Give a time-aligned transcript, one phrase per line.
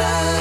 [0.00, 0.39] love.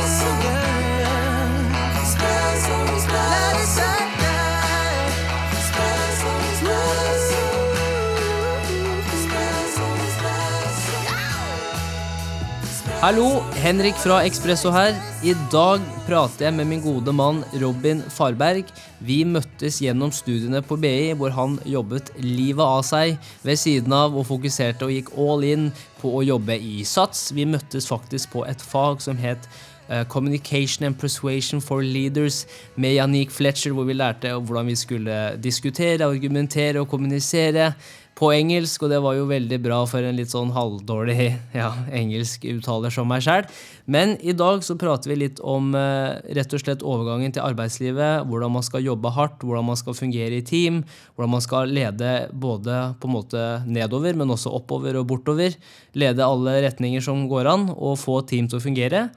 [12.99, 14.91] Hallo, Henrik fra Ekspresso her.
[15.23, 18.67] I dag prater jeg med min gode mann Robin Farberg.
[18.99, 23.15] Vi møttes gjennom studiene på BI, hvor han jobbet livet av seg
[23.47, 25.69] ved siden av og fokuserte og gikk all in
[26.01, 27.29] på å jobbe i SATS.
[27.37, 29.47] Vi møttes faktisk på et fag som het
[29.87, 32.41] uh, Communication and Persuasion for Leaders
[32.75, 37.71] med Yannick Fletcher, hvor vi lærte hvordan vi skulle diskutere, argumentere og kommunisere
[38.19, 41.15] på engelsk, og det var jo veldig bra for en litt sånn halvdårlig
[41.61, 43.47] ja, engelsk uttaler som meg sjæl.
[43.89, 48.27] Men i dag så prater vi litt om eh, rett og slett overgangen til arbeidslivet.
[48.29, 50.83] Hvordan man skal jobbe hardt, hvordan man skal fungere i team.
[51.15, 55.55] Hvordan man skal lede både på en måte nedover, men også oppover og bortover.
[55.97, 59.07] Lede alle retninger som går an, og få team til å fungere.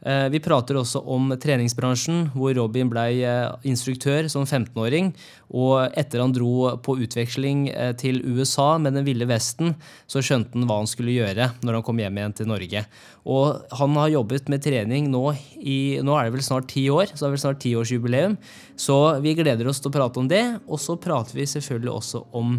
[0.00, 5.12] Eh, vi prater også om treningsbransjen, hvor Robin ble eh, instruktør som 15-åring.
[5.52, 9.74] Og etter han dro på utveksling eh, til USA med Den ville vesten,
[10.08, 12.84] så skjønte han hva han skulle gjøre når han kom hjem igjen til Norge.
[13.28, 15.24] Og han har jobbet med trening nå
[15.60, 18.38] i Nå er det vel snart ti år, så det er vel snart tiårsjubileum.
[18.80, 20.44] Så vi gleder oss til å prate om det.
[20.70, 22.56] Og så prater vi selvfølgelig også om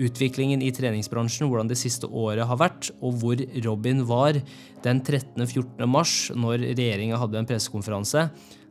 [0.00, 4.38] utviklingen i treningsbransjen, hvordan det siste året har vært, og hvor Robin var
[4.84, 5.86] den 13.-14.
[5.86, 8.28] mars, når regjeringa hadde en pressekonferanse.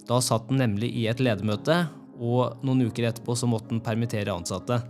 [0.07, 1.85] Da satt han nemlig i et ledermøte,
[2.19, 4.81] og noen uker etterpå så måtte han permittere ansatte.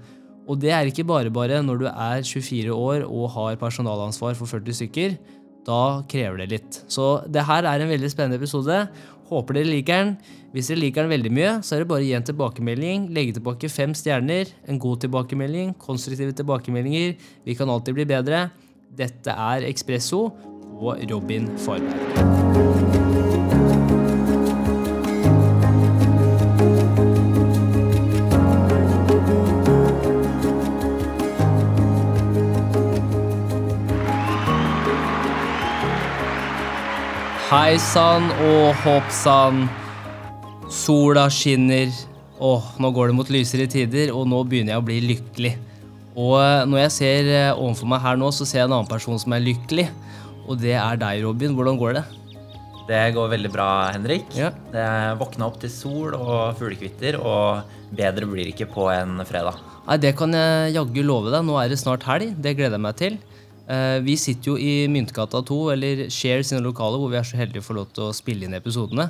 [0.49, 4.49] Og det er ikke bare bare når du er 24 år og har personalansvar for
[4.49, 5.15] 40 stykker.
[5.63, 6.79] Da krever det litt.
[6.91, 8.81] Så det her er en veldig spennende episode.
[9.33, 10.15] Håper dere liker den.
[10.53, 13.09] Hvis dere liker den veldig mye, så er det bare å gi en tilbakemelding.
[13.15, 14.53] Legge tilbake fem stjerner.
[14.69, 15.73] En god tilbakemelding.
[15.81, 17.17] Konstruktive tilbakemeldinger.
[17.47, 18.47] Vi kan alltid bli bedre.
[18.93, 20.27] Dette er Ekspresso
[20.77, 22.92] og Robin Farberg.
[37.53, 39.67] Hei sann og hopp sann.
[40.73, 41.91] Sola skinner.
[42.41, 45.51] Åh, nå går det mot lysere tider, og nå begynner jeg å bli lykkelig.
[46.17, 48.89] Og eh, når jeg ser Ovenfor overfor meg her nå, så ser jeg en annen
[48.89, 49.85] person som er lykkelig.
[50.47, 51.53] Og det er deg, Robin.
[51.53, 52.03] Hvordan går det?
[52.89, 54.33] Det går veldig bra, Henrik.
[54.33, 54.49] Ja.
[54.73, 54.89] Det
[55.21, 59.61] våkna opp til sol og fuglekvitter, og bedre blir det ikke på en fredag.
[59.85, 61.45] Nei, Det kan jeg jaggu love deg.
[61.45, 62.33] Nå er det snart helg.
[62.33, 63.21] Det gleder jeg meg til.
[63.67, 67.39] Eh, Vi sitter jo i Myntgata 2, eller Share sine lokaler, hvor vi er så
[67.39, 69.09] heldige å få lov til å spille inn episodene.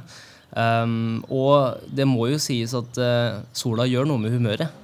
[0.54, 4.82] Um, og det må jo sies at uh, sola gjør noe med humøret.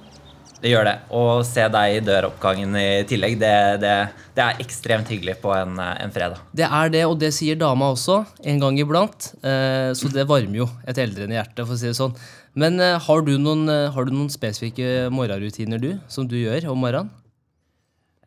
[0.60, 0.96] Det gjør det.
[1.14, 3.92] Å se deg i døroppgangen i tillegg, det, det,
[4.36, 6.42] det er ekstremt hyggelig på en, en, fredag.
[6.52, 9.30] Det er det, og det sier dama også, en gang iblant.
[9.46, 12.18] Uh, så det varmer jo et eldrende hjerte, for å si det sånn.
[12.58, 16.82] Men uh, har, du noen, har du noen spesifikke morgenrutiner du, som du gjør om
[16.82, 17.14] morgenen?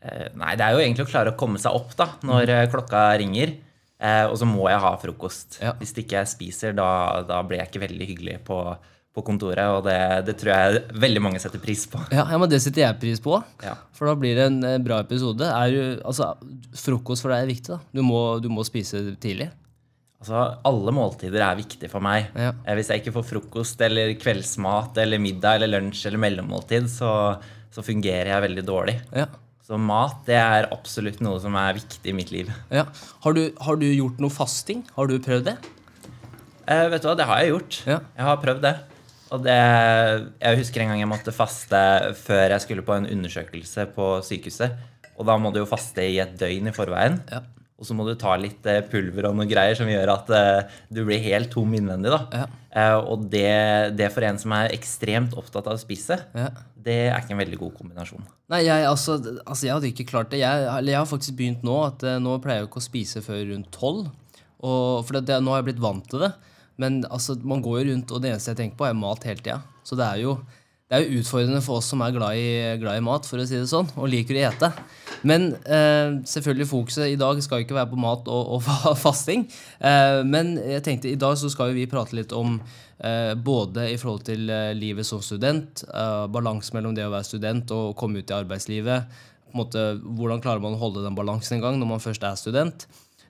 [0.04, 2.74] Eh, nei, det er jo egentlig å klare å komme seg opp da, når mm.
[2.74, 3.56] klokka ringer.
[4.04, 5.60] Eh, og så må jeg ha frokost.
[5.64, 5.76] Ja.
[5.80, 8.60] Hvis ikke jeg spiser, da, da blir jeg ikke veldig hyggelig på,
[9.16, 9.64] på kontoret.
[9.78, 9.98] Og det,
[10.28, 12.02] det, tror jeg veldig mange setter pris på.
[12.12, 13.40] Ja, ja men Det setter jeg pris på.
[13.64, 13.78] Ja.
[13.96, 15.48] For da blir det en eh, bra episode.
[15.48, 16.34] Er du, altså,
[16.84, 17.78] frokost for deg er viktig.
[17.78, 17.80] da.
[17.96, 19.52] Du må, du må spise tidlig.
[20.24, 22.28] Altså, Alle måltider er viktige for meg.
[22.36, 22.52] Ja.
[22.66, 27.14] Eh, Hvis jeg ikke får frokost eller kveldsmat eller middag eller lunsj eller mellommåltid, så,
[27.72, 29.00] så fungerer jeg veldig dårlig.
[29.16, 29.30] Ja.
[29.64, 32.50] Så mat det er absolutt noe som er viktig i mitt liv.
[32.74, 32.84] Ja.
[33.24, 34.84] Har, du, har du gjort noe fasting?
[34.98, 35.56] Har du prøvd det?
[36.68, 37.78] Eh, vet du hva, det har jeg gjort.
[37.88, 38.02] Ja.
[38.18, 38.74] Jeg har prøvd det.
[39.34, 39.56] Og det,
[40.44, 41.80] jeg husker en gang jeg måtte faste
[42.20, 44.76] før jeg skulle på en undersøkelse på sykehuset.
[45.18, 47.22] Og da må du jo faste i et døgn i forveien.
[47.32, 47.42] Ja.
[47.80, 50.76] Og så må du ta litt eh, pulver og noe greier som gjør at eh,
[50.94, 52.14] du blir helt tom innvendig.
[52.14, 52.22] da.
[52.44, 52.46] Ja.
[52.84, 56.52] Eh, og det, det for en som er ekstremt opptatt av å spise, Ja.
[56.84, 58.26] Det er ikke en veldig god kombinasjon.
[58.52, 60.42] Nei, jeg, altså, altså, jeg hadde ikke klart det.
[60.44, 63.46] Jeg, jeg har faktisk begynt nå at eh, nå pleier jeg ikke å spise før
[63.52, 64.10] rundt tolv.
[64.64, 66.34] For det, nå har jeg blitt vant til det.
[66.80, 69.44] Men altså, man går jo rundt, og det eneste jeg tenker på, er mat hele
[69.44, 69.62] tida.
[69.86, 70.38] Så det er jo
[70.94, 73.46] det er jo utfordrende for oss som er glad i, glad i mat, for å
[73.50, 74.68] si det sånn, og liker å ete.
[75.26, 79.48] Men eh, selvfølgelig fokuset i dag skal ikke være på mat og, og fasting.
[79.80, 82.60] Eh, men jeg tenkte i dag så skal vi prate litt om
[83.44, 87.74] både i forhold til eh, livet som student, eh, balanse mellom det å være student
[87.76, 89.18] og komme ut i arbeidslivet.
[89.54, 92.88] Måte, hvordan klarer man å holde den balansen en gang når man først er student?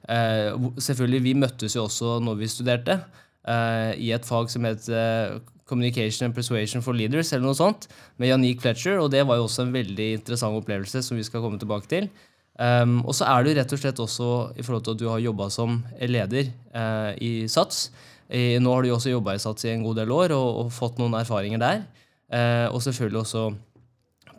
[0.09, 2.99] Eh, selvfølgelig, Vi møttes jo også når vi studerte,
[3.47, 7.87] eh, i et fag som het eh, Communication and Persuasion for Leaders, eller noe sånt,
[8.17, 11.41] med Yannick Fletcher, og det var jo også en veldig interessant opplevelse som vi skal
[11.41, 12.09] komme tilbake til.
[12.59, 15.23] Um, og så er du rett og slett også i forhold til at du har
[15.23, 17.87] jobba som leder uh, i SATS.
[18.33, 20.47] I, nå har du jo også jobba i SATS i en god del år og,
[20.63, 21.83] og fått noen erfaringer der.
[22.33, 23.43] Eh, og selvfølgelig også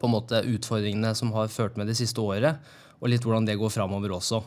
[0.01, 2.59] på en måte utfordringene som har ført med det siste året,
[2.99, 4.43] og litt hvordan det går framover også.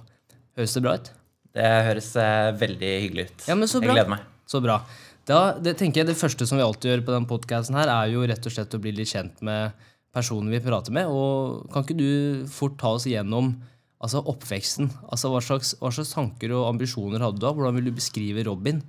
[0.58, 1.12] Høres det bra ut?
[1.58, 3.46] Det høres eh, veldig hyggelig ut.
[3.48, 3.94] Ja, men så bra.
[3.94, 4.26] Jeg gleder meg.
[4.48, 4.82] Så bra.
[5.28, 8.28] Da, det tenker jeg det første som vi alltid gjør på denne podkasten er jo
[8.28, 9.76] rett og slett å bli litt kjent med
[10.16, 11.10] personen vi prater med.
[11.12, 13.56] Og kan ikke du fort ta oss igjennom
[14.04, 14.92] altså oppveksten?
[15.10, 17.52] Altså hva slags, hva slags tanker og ambisjoner hadde du da?
[17.56, 18.80] Hvordan vil du beskrive Robin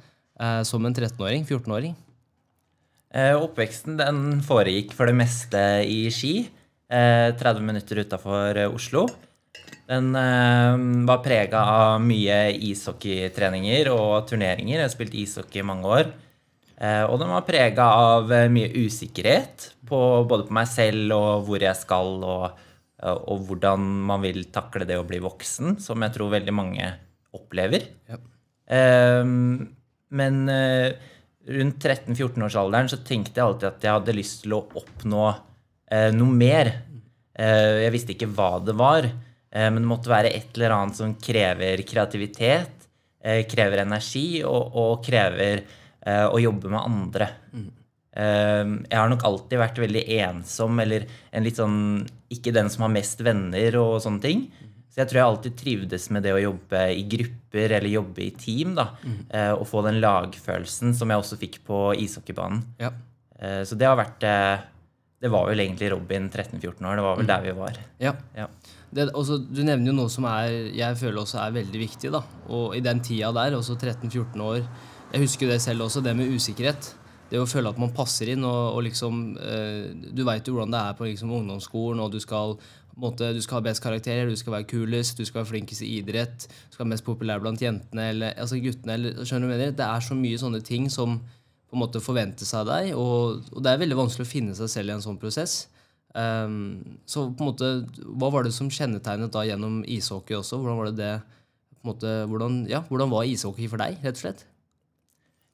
[0.41, 1.47] eh, som en 13-åring?
[1.47, 1.97] 14-åring?
[3.15, 6.49] Eh, oppveksten den foregikk for det meste i Ski.
[6.89, 9.07] Eh, 30 minutter utafor Oslo.
[9.89, 14.77] Den eh, var prega av mye ishockeytreninger og turneringer.
[14.77, 16.11] Jeg har spilt ishockey i mange år.
[16.79, 19.99] Eh, og den var prega av eh, mye usikkerhet, på,
[20.31, 22.61] både på meg selv og hvor jeg skal, og,
[23.01, 26.93] eh, og, hvordan man vil takle det å bli voksen, som jeg tror veldig mange
[27.35, 27.89] opplever.
[28.13, 28.21] Ja.
[28.77, 29.25] Eh,
[30.15, 30.91] men eh,
[31.49, 36.35] rundt 13-14-årsalderen så tenkte jeg alltid at jeg hadde lyst til å oppnå eh, noe
[36.35, 36.73] mer.
[37.39, 39.07] jeg visste ikke hva det var.
[39.51, 42.89] Eh, men det måtte være et eller annet som krever kreativitet,
[43.25, 47.33] eh, krever energi og, og krever eh, å jobbe med andre.
[47.53, 47.75] Mm.
[48.19, 51.77] Jeg har nok alltid vært veldig ensom, eller en litt sånn
[52.35, 54.41] ikke den som har mest venner og sånne ting.
[54.89, 58.33] Så jeg tror jeg alltid trivdes med det å jobbe i grupper eller jobbe i
[58.35, 58.75] team.
[58.79, 59.21] da, mm.
[59.61, 62.65] Og få den lagfølelsen som jeg også fikk på ishockeybanen.
[62.81, 62.91] Ja.
[63.69, 64.25] Så det har vært
[65.23, 66.99] Det var vel egentlig Robin 13-14 år.
[66.99, 67.31] Det var vel mm.
[67.31, 67.79] der vi var.
[68.03, 68.15] Ja.
[68.35, 68.49] ja.
[68.91, 72.13] Det, også, du nevner jo noe som er, jeg føler også er veldig viktig.
[72.15, 74.63] da, Og i den tida der, også 13-14 år
[75.13, 76.95] Jeg husker det selv også, det med usikkerhet.
[77.29, 78.45] Det å føle at man passer inn.
[78.45, 82.01] og, og liksom, eh, Du veit jo hvordan det er på liksom, ungdomsskolen.
[82.01, 82.57] og du skal,
[83.03, 85.95] måte, du skal ha best karakterer, du skal være kulest, du skal være flinkest i
[86.01, 86.47] idrett.
[86.49, 88.99] Du skal være mest populær blant jentene eller altså guttene.
[88.99, 89.75] Eller, skjønner du mener?
[89.79, 91.19] Det er så mye sånne ting som
[91.69, 92.93] på en måte forventes av deg.
[92.97, 95.67] Og, og det er veldig vanskelig å finne seg selv i en sånn prosess.
[96.17, 97.73] Um, så på en måte,
[98.19, 100.61] hva var det som kjennetegnet da gjennom ishockey også?
[100.61, 101.15] Hvordan var det det
[101.79, 104.47] på en måte, hvordan, ja, hvordan var ishockey for deg, rett og slett?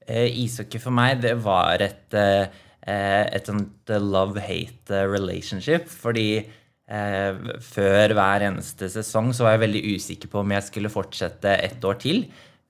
[0.06, 2.46] Eh, ishockey for meg, det var et, eh,
[2.86, 5.90] et sånt love-hate relationship.
[5.90, 6.44] Fordi
[6.90, 11.56] eh, før hver eneste sesong så var jeg veldig usikker på om jeg skulle fortsette
[11.64, 12.24] et år til.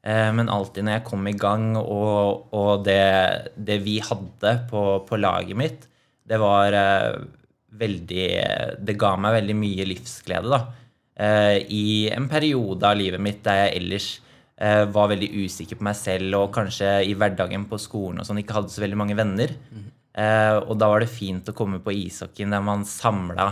[0.05, 3.01] Eh, men alltid når jeg kom i gang, og, og det,
[3.57, 5.89] det, vi hadde på, på laget mitt,
[6.25, 7.25] det var eh,
[7.75, 8.27] veldig
[8.87, 10.61] Det ga meg veldig mye livsglede, da.
[11.15, 14.07] Eh, I en periode av livet mitt der jeg ellers
[14.61, 18.41] eh, var veldig usikker på meg selv og kanskje i hverdagen på skolen og sånn
[18.43, 19.53] ikke hadde så veldig mange venner.
[19.71, 19.91] Mm.
[20.15, 23.49] Og da var det fint å komme på ishockeyen der man samla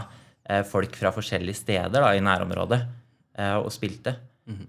[0.69, 2.79] folk fra forskjellige steder da, i nærområdet
[3.62, 4.17] og spilte.
[4.44, 4.65] Mm.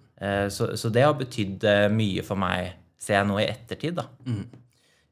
[0.53, 3.97] Så, så, det har betydd mye for meg, ser jeg nå i ettertid.
[3.97, 4.05] da.
[4.23, 4.45] Mm.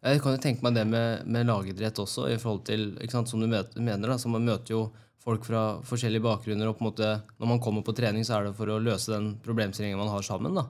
[0.01, 3.29] Jeg kan jo tenke meg det med, med lagidrett også, i forhold til, ikke sant,
[3.29, 4.07] som du mener.
[4.07, 4.85] da, så Man møter jo
[5.21, 8.47] folk fra forskjellige bakgrunner, og på en måte, når man kommer på trening, så er
[8.47, 10.57] det for å løse den problemstillingen man har sammen.
[10.57, 10.65] da.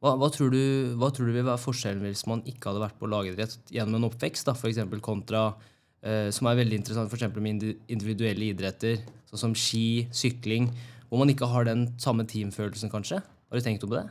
[0.00, 0.62] Hva, hva, tror du,
[0.96, 4.08] hva, tror du, vil være forskjellen hvis man ikke hadde vært på lagidrett gjennom en
[4.08, 5.68] oppvekst, da, for eksempel, kontra eh,
[6.00, 10.70] som er veldig interessant for med individuelle idretter, sånn som ski, sykling,
[11.10, 13.18] hvor man ikke har den samme teamfølelsen, kanskje?
[13.20, 14.06] Har du tenkt på det?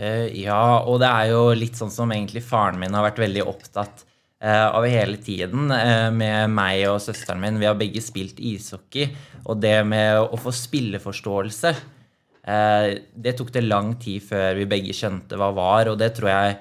[0.00, 3.42] Uh, ja, og det er jo litt sånn som egentlig faren min har vært veldig
[3.44, 4.04] opptatt
[4.42, 5.68] uh, av hele tiden
[6.16, 7.60] med meg og søsteren min.
[7.60, 9.10] Vi har begge spilt ishockey,
[9.44, 11.74] og det med å få spilleforståelse
[13.20, 16.56] Det tok det lang tid før vi begge skjønte hva var, og det tror jeg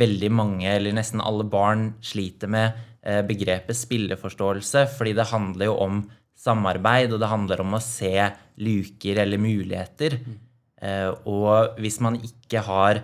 [0.00, 5.96] veldig mange, eller nesten alle barn, sliter med begrepet spilleforståelse, fordi det handler jo om
[6.38, 8.14] samarbeid, og det handler om å se
[8.62, 10.18] luker eller muligheter.
[10.22, 10.36] Mm.
[10.82, 13.02] Eh, og hvis man ikke har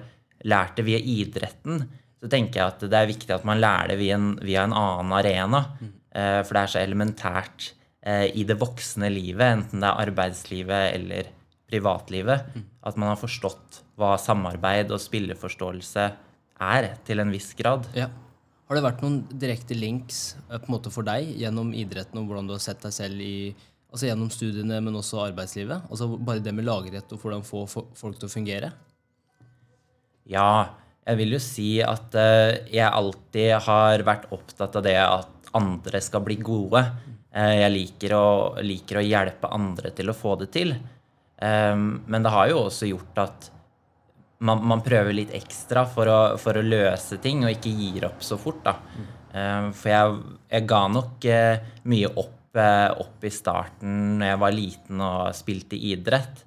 [0.48, 1.82] lært det via idretten,
[2.18, 4.74] så tenker jeg at det er viktig at man lærer det via en, via en
[4.74, 5.64] annen arena.
[5.78, 10.94] Eh, for det er så elementært eh, i det voksne livet, enten det er arbeidslivet
[10.98, 11.34] eller
[11.68, 12.46] privatlivet,
[12.88, 16.06] at man har forstått hva samarbeid og spilleforståelse
[16.64, 17.84] er, til en viss grad.
[17.94, 18.08] Ja.
[18.68, 22.50] Har det vært noen direkte links på en måte for deg gjennom idretten, og hvordan
[22.50, 23.38] du har sett deg selv i
[23.88, 25.86] Altså Gjennom studiene, men også arbeidslivet?
[25.88, 28.68] Altså Bare det med lagrett og hvordan få folk til å fungere?
[30.28, 30.74] Ja,
[31.08, 36.02] jeg vil jo si at uh, jeg alltid har vært opptatt av det at andre
[36.04, 36.82] skal bli gode.
[37.32, 38.26] Uh, jeg liker å,
[38.60, 40.76] liker å, hjelpe andre til å få det til.
[41.38, 43.44] Men det har jo også gjort at
[44.44, 48.24] man, man prøver litt ekstra for å, for å, løse ting, og ikke gir opp
[48.24, 48.64] så fort.
[48.66, 48.76] da.
[49.28, 50.18] Um, for jeg,
[50.50, 55.76] jeg ga nok uh, mye opp opp i starten når jeg var liten og spilte
[55.78, 56.40] idrett.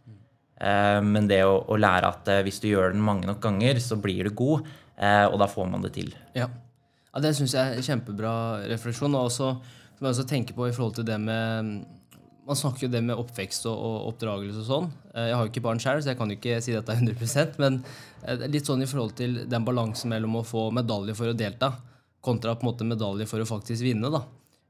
[0.62, 3.80] Eh, men det å, å lære at eh, hvis du gjør den mange nok ganger,
[3.82, 4.68] så blir du god,
[4.98, 6.12] eh, og da får man det til.
[6.38, 6.50] Ja,
[7.10, 8.34] ja det syns jeg er kjempebra
[8.70, 9.16] refleksjon.
[9.18, 9.56] Og også,
[9.98, 11.74] som jeg også tenker på i forhold til det med
[12.48, 14.88] Man snakker jo det med oppvekst og, og oppdragelse og sånn.
[15.14, 17.60] Eh, Jeg har jo ikke barn sjøl, så jeg kan jo ikke si dette 100%
[17.62, 17.78] men
[18.26, 21.70] eh, litt sånn i forhold til den balansen mellom å få medalje for å delta,
[22.22, 24.10] kontra på en måte medalje for å faktisk vinne.
[24.14, 24.24] da.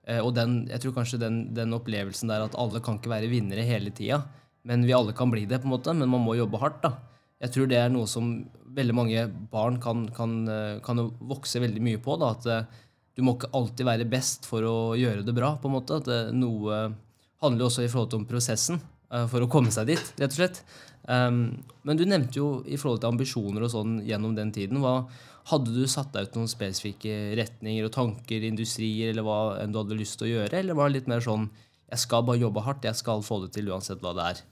[0.08, 3.32] Eh, Og den, jeg tror kanskje den, den opplevelsen der at alle kan ikke være
[3.32, 4.22] vinnere hele tida,
[4.68, 6.84] men vi alle kan bli det, på en måte, men man må jobbe hardt.
[6.84, 6.96] da.
[7.42, 8.34] Jeg tror det er noe som
[8.72, 12.20] veldig mange barn kan, kan, eh, kan vokse veldig mye på.
[12.22, 12.84] da, At eh,
[13.16, 15.56] du må ikke alltid være best for å gjøre det bra.
[15.56, 16.92] på en måte, at det, Noe
[17.42, 20.34] handler jo også i forhold til om prosessen eh, for å komme seg dit, rett
[20.34, 20.62] og slett.
[21.10, 24.82] Um, men du nevnte jo i forhold til ambisjoner og sånn gjennom den tiden.
[24.84, 25.02] hva
[25.50, 29.80] Hadde du satt deg ut noen spesifikke retninger og tanker, industrier, eller hva enn du
[29.82, 30.60] hadde lyst til å gjøre?
[30.60, 31.50] Eller var det litt mer sånn
[31.92, 34.44] jeg skal bare jobbe hardt, jeg skal få det til uansett hva det er?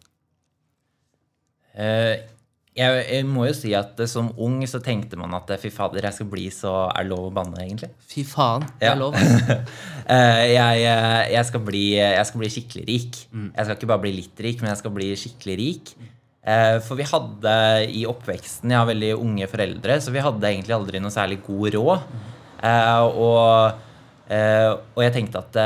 [2.79, 5.71] Jeg, jeg må jo si at eh, som ung så tenkte man at eh, fy
[5.73, 7.89] fader, jeg skal bli så Er det lov å banne, egentlig?
[8.07, 8.93] Fy faen, det Ja.
[8.95, 9.17] er lov.
[10.09, 10.85] Eh, jeg,
[11.35, 13.17] jeg, skal bli, jeg skal bli skikkelig rik.
[13.29, 13.49] Mm.
[13.53, 15.91] Jeg skal ikke bare bli litt rik, men jeg skal bli skikkelig rik.
[16.87, 17.51] For vi hadde
[17.93, 21.75] i oppveksten Jeg har veldig unge foreldre, så vi hadde egentlig aldri noe særlig god
[21.75, 22.07] råd.
[22.65, 23.83] Eh, Og,
[24.33, 25.59] eh, og jeg tenkte at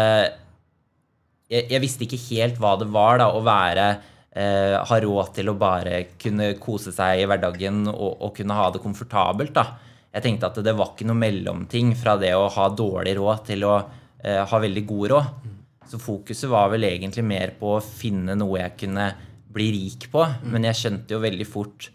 [1.53, 3.88] jeg, jeg visste ikke helt hva det var da, å være
[4.35, 8.69] eh, ha råd til å bare kunne kose seg i hverdagen og, og kunne ha
[8.73, 9.53] det komfortabelt.
[9.55, 9.65] da.
[10.13, 13.67] Jeg tenkte at det var ikke noe mellomting fra det å ha dårlig råd til
[13.69, 15.49] å eh, ha veldig god råd.
[15.89, 19.09] Så fokuset var vel egentlig mer på å finne noe jeg kunne
[19.53, 20.25] bli rik på.
[20.49, 21.91] Men jeg skjønte jo veldig fort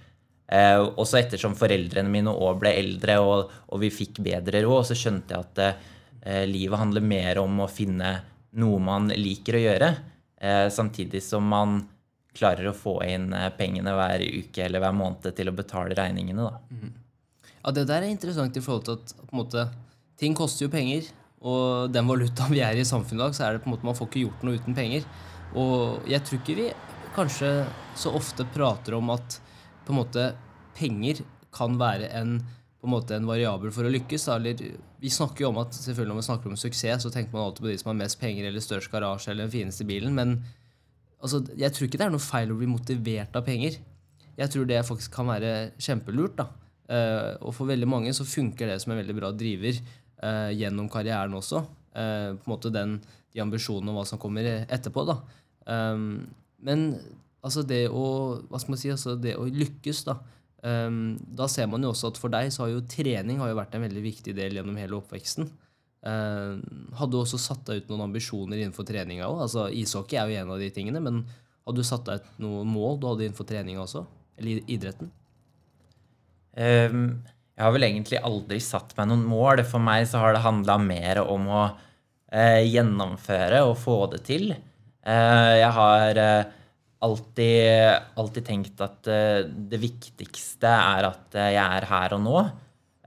[0.49, 4.97] Eh, også ettersom foreldrene mine òg ble eldre og, og vi fikk bedre råd, så
[4.97, 5.61] skjønte jeg at
[6.25, 8.14] eh, livet handler mer om å finne
[8.57, 9.90] noe man liker å gjøre,
[10.40, 11.83] eh, samtidig som man
[12.38, 16.49] klarer å få inn eh, pengene hver uke eller hver måned til å betale regningene.
[16.49, 16.90] Da.
[17.62, 19.68] Ja, Det der er interessant i forhold til at måte,
[20.21, 21.11] ting koster jo penger.
[21.38, 23.76] Og den valutaen vi er i i samfunnet i dag, så er det på en
[23.76, 25.09] måte man får ikke gjort noe uten penger.
[25.59, 26.68] Og jeg tror ikke vi
[27.16, 27.50] kanskje
[27.99, 29.40] så ofte prater om at
[29.87, 30.25] på en måte
[30.78, 31.23] penger
[31.54, 32.37] kan være en,
[32.78, 34.28] på en, måte en variabel for å lykkes.
[34.35, 34.61] Eller,
[34.99, 37.64] vi snakker jo om at selvfølgelig når vi snakker om suksess, så tenker man alltid
[37.64, 40.14] på de som har mest penger eller størst garasje eller den fineste bilen.
[40.18, 40.40] Men
[41.23, 43.79] altså, jeg tror ikke det er noe feil å bli motivert av penger.
[44.39, 46.39] Jeg tror det faktisk kan være kjempelurt.
[46.39, 46.49] da.
[46.89, 50.89] Uh, og for veldig mange så funker det som en veldig bra driver uh, gjennom
[50.93, 51.65] karrieren også.
[51.93, 52.97] Uh, på en måte den,
[53.35, 55.05] de ambisjonene og hva som kommer etterpå.
[55.09, 55.19] da.
[55.69, 56.29] Um,
[56.65, 56.91] men
[57.45, 58.05] altså det å
[58.49, 60.17] hva skal man si, altså det å lykkes, da
[60.65, 63.59] um, Da ser man jo også at for deg så har jo trening har jo
[63.59, 65.51] vært en veldig viktig del gjennom hele oppveksten.
[65.99, 66.61] Um,
[66.95, 69.43] hadde du også satt deg ut noen ambisjoner innenfor treninga òg?
[69.47, 71.25] Altså, ishockey er jo en av de tingene, men
[71.67, 74.05] hadde du satt deg ut noen mål du hadde innenfor treninga også?
[74.38, 75.11] Eller idretten?
[76.59, 77.02] Um,
[77.59, 79.64] jeg har vel egentlig aldri satt meg noen mål.
[79.67, 84.52] For meg så har det handla mer om å uh, gjennomføre og få det til.
[85.02, 86.55] Uh, jeg har uh,
[87.05, 92.38] alltid, alltid tenkt at eh, det viktigste er at eh, jeg er her og nå.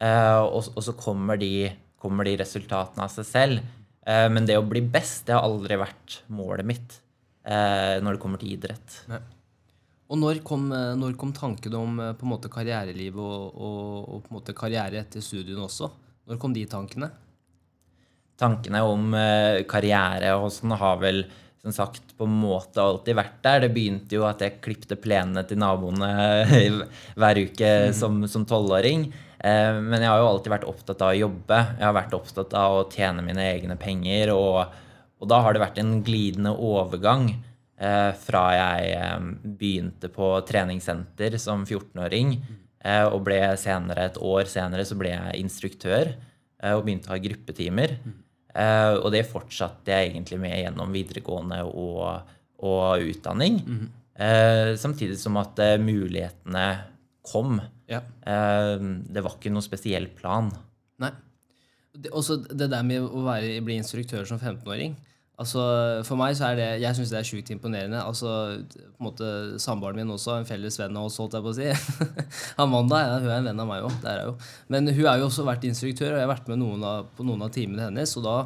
[0.02, 1.70] Eh, og, og så kommer de,
[2.02, 3.70] kommer de resultatene av seg selv.
[4.06, 6.98] Eh, men det å bli best, det har aldri vært målet mitt
[7.46, 8.98] eh, når det kommer til idrett.
[10.12, 14.24] Og når kom, eh, når kom tanken om på en måte karriereliv og, og, og
[14.24, 15.92] på en måte karriere etter studiene også?
[16.30, 17.14] Når kom de tankene?
[18.42, 19.12] tankene om
[19.70, 21.20] karriere og sånn har vel
[21.62, 23.60] som sagt på en måte alltid vært der.
[23.62, 26.10] Det begynte jo at jeg klipte plenene til naboene
[27.22, 29.12] hver uke som som tolvåring.
[29.42, 31.60] Eh, men jeg har jo alltid vært opptatt av å jobbe.
[31.80, 34.34] Jeg har vært opptatt av å tjene mine egne penger.
[34.36, 34.60] Og,
[35.22, 37.32] og da har det vært en glidende overgang
[37.82, 39.30] eh, fra jeg eh,
[39.62, 42.36] begynte på treningssenter som 14-åring,
[42.86, 46.14] eh, og ble senere, et år senere, så ble jeg instruktør
[46.62, 47.96] og begynte å ha gruppetimer.
[49.02, 52.28] Og det fortsatte jeg egentlig med gjennom videregående og,
[52.62, 53.58] og utdanning.
[54.14, 56.68] Eh, samtidig som at mulighetene
[57.26, 57.58] kom.
[57.92, 58.02] Ja.
[58.24, 60.52] Eh, det var ikke noen spesiell plan.
[61.02, 61.12] Nei.
[62.16, 64.96] Også det der med å være, bli instruktør som 15-åring.
[65.42, 65.62] Altså,
[66.06, 68.02] For meg så er det Jeg syns det er sjukt imponerende.
[68.04, 69.30] Altså, på en måte
[69.62, 71.70] Samboeren min også, en felles venn av oss, holdt jeg på å si.
[72.62, 74.46] Amanda ja, hun er en venn av meg òg.
[74.72, 77.26] Men hun har jo også vært instruktør, og jeg har vært med noen av, på
[77.28, 78.16] noen av timene hennes.
[78.20, 78.38] Og da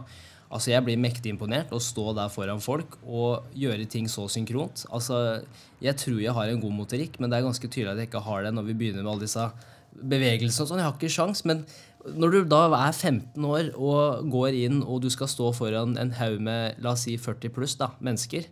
[0.56, 4.86] Altså, jeg blir mektig imponert å stå der foran folk og gjøre ting så synkront.
[4.96, 5.42] Altså,
[5.84, 8.24] jeg tror jeg har en god motorikk, men det er ganske tydelig at jeg ikke
[8.24, 9.50] har det når vi begynner med alle disse
[9.96, 10.82] bevegelsene og sånn.
[10.82, 11.66] Jeg har ikke sjans, men
[12.14, 16.14] når du da er 15 år og går inn og du skal stå foran en
[16.20, 18.46] haug med la oss si 40 pluss da, mennesker,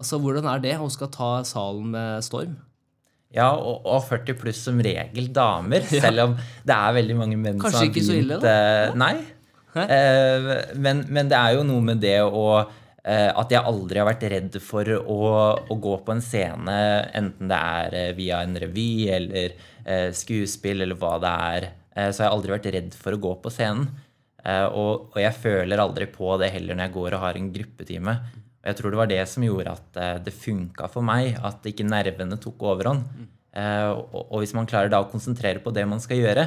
[0.00, 2.58] altså hvordan er det å skal ta salen med storm?
[3.30, 7.60] Ja, og, og 40 pluss som regel damer, selv om det er veldig mange menn
[7.62, 9.14] Kanskje som har ikke så ille, begynt, eh, Nei.
[9.78, 14.08] Eh, men, men det er jo noe med det å eh, At jeg aldri har
[14.08, 15.18] vært redd for å,
[15.62, 16.76] å gå på en scene,
[17.16, 19.58] enten det er eh, via en revy eller
[20.14, 21.64] skuespill eller hva det er.
[22.12, 23.88] Så har jeg aldri vært redd for å gå på scenen.
[24.44, 27.48] Eh, og, og jeg føler aldri på det heller når jeg går og har en
[27.54, 28.14] gruppetime.
[28.60, 31.88] Og jeg tror det var det som gjorde at det funka for meg, at ikke
[31.88, 33.08] nervene tok overhånd.
[33.50, 36.46] Eh, og, og hvis man klarer da å konsentrere på det man skal gjøre,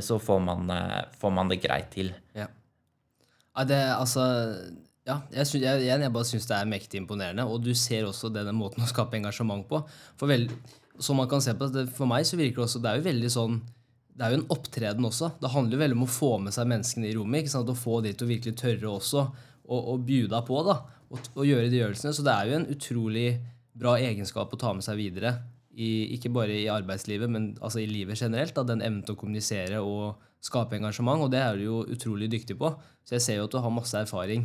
[0.00, 2.12] så får man, eh, får man det greit til.
[2.38, 2.48] Ja.
[3.56, 4.24] ja det, altså
[5.02, 7.46] ja, jeg, synes, jeg, jeg bare syns det er mektig imponerende.
[7.50, 9.82] Og du ser også denne måten å skape engasjement på.
[10.20, 10.46] For vel,
[11.02, 13.06] som man kan se på, det, For meg så virker det også Det er jo
[13.06, 13.54] veldig sånn
[14.12, 15.32] Det er jo en opptreden også.
[15.42, 17.42] Det handler jo veldig om å få med seg menneskene i rommet.
[17.42, 17.72] ikke sant?
[17.72, 20.60] Å få de til å virkelig tørre også å, og bjuda på.
[20.68, 20.78] da,
[21.10, 22.14] og, og gjøre de øvelsene.
[22.14, 23.26] Så det er jo en utrolig
[23.72, 25.34] bra egenskap å ta med seg videre.
[25.72, 28.54] I, ikke bare i arbeidslivet, men altså i livet generelt.
[28.56, 31.24] Da, den evnen til å kommunisere og skape engasjement.
[31.24, 32.72] Og det er du jo utrolig dyktig på.
[33.06, 34.44] Så jeg ser jo at du har masse erfaring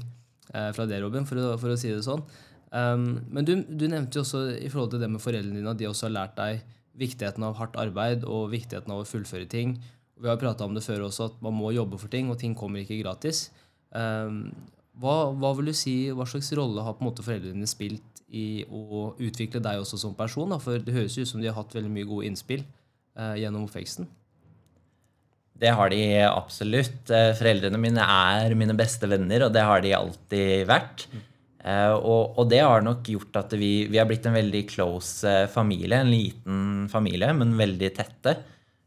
[0.53, 2.24] eh, fra det, Robin, for å, for å si det sånn.
[2.67, 5.79] Um, men du, du nevnte jo også i forhold til det med foreldrene dine at
[5.79, 6.65] de også har lært deg
[7.00, 9.77] viktigheten av hardt arbeid og viktigheten av å fullføre ting.
[10.17, 12.57] Vi har prata om det før også, at man må jobbe for ting, og ting
[12.57, 13.48] kommer ikke gratis.
[13.96, 14.50] Um,
[14.98, 18.65] hva, hva vil du si, hva slags rolle har på en måte foreldrene spilt i
[18.67, 20.50] å utvikle deg også som person?
[20.51, 20.57] Da?
[20.60, 22.63] For det høres ut som de har hatt veldig mye gode innspill
[23.17, 24.07] eh, gjennom oppveksten.
[25.57, 27.10] Det har de absolutt.
[27.10, 31.07] Eh, Foreldrene mine er mine beste venner, og det har de alltid vært.
[31.63, 35.25] Eh, Og, og det har nok gjort at vi, vi har blitt en veldig close
[35.27, 35.98] eh, familie.
[36.03, 38.36] En liten familie, men veldig tette.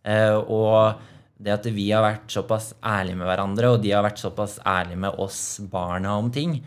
[0.06, 1.06] Eh, Og
[1.40, 5.00] det at vi har vært såpass ærlige med hverandre, og de har vært såpass ærlige
[5.00, 5.38] med oss
[5.72, 6.58] barna om ting,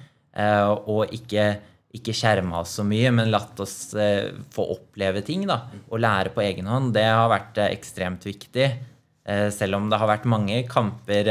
[0.90, 1.44] og ikke,
[1.94, 5.60] ikke skjerma oss så mye, men latt oss eh, få oppleve ting da,
[5.92, 8.66] og lære på egen hånd, det har vært eh, ekstremt viktig.
[9.30, 11.30] Eh, Selv om det har vært mange kamper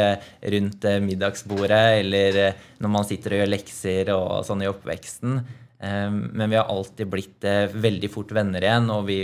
[0.54, 2.38] rundt middagsbordet eller
[2.78, 5.42] når man sitter og gjør lekser og sånn i oppveksten.
[5.82, 7.42] Men vi har alltid blitt
[7.74, 9.16] veldig fort venner igjen, og vi,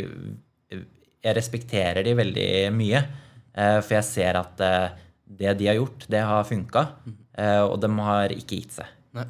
[1.22, 3.02] jeg respekterer de veldig mye.
[3.54, 6.82] For jeg ser at det de har gjort, det har funka,
[7.62, 8.90] og de har ikke gitt seg.
[9.14, 9.28] Nei.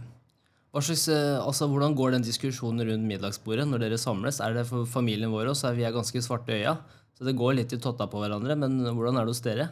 [0.69, 4.41] Slags, eh, altså, hvordan går den diskusjonen rundt middagsbordet når dere samles?
[4.45, 5.73] Er det for familien vår også?
[5.75, 6.77] Vi er ganske svarte i øya,
[7.17, 8.55] så det går litt i totta på hverandre.
[8.55, 9.71] Men hvordan er det hos dere?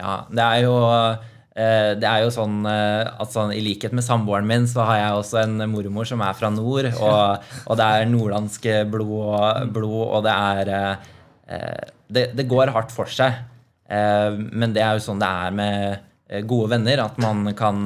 [0.00, 4.06] Ja, det er jo eh, det er jo sånn eh, at sånn, I likhet med
[4.06, 6.88] samboeren min, så har jeg også en mormor som er fra nord.
[6.96, 10.74] Og, og det er nordlandsk blod, og, blod, og det er
[12.08, 13.44] det, det går hardt for seg.
[13.92, 17.84] Men det er jo sånn det er med gode venner, at man kan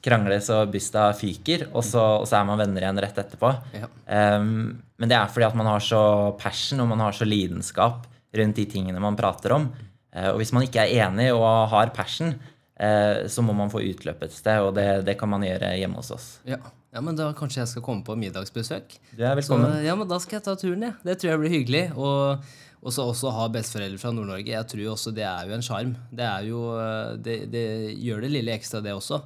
[0.00, 3.52] eh, krangle så bysta fyker, og så, og så er man venner igjen rett etterpå.
[3.76, 3.90] Ja.
[4.38, 6.02] Um, men det er fordi at man har så
[6.40, 9.68] passion og man har så lidenskap rundt de tingene man prater om.
[10.14, 12.32] Uh, og hvis man ikke er enig og har passion,
[12.80, 16.00] uh, så må man få utløp et sted, og det, det kan man gjøre hjemme
[16.00, 16.30] hos oss.
[16.48, 16.62] Ja.
[16.94, 18.98] ja, men da kanskje jeg skal komme på middagsbesøk.
[19.12, 19.84] Du er Så, velkommen.
[19.84, 20.98] ja, men da skal jeg ta turen, jeg.
[21.04, 21.86] Det tror jeg blir hyggelig.
[22.00, 24.54] Og og så også ha besteforeldre fra Nord-Norge.
[24.54, 25.92] Jeg tror også det er jo en sjarm.
[26.16, 27.64] Det eh, det, det
[28.00, 29.20] gjør det lille ekstra, det også,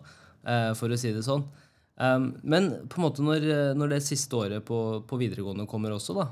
[0.78, 1.44] for å si det sånn.
[2.42, 3.46] Men på en måte når,
[3.78, 4.78] når det siste året på,
[5.08, 6.26] på videregående kommer også, da,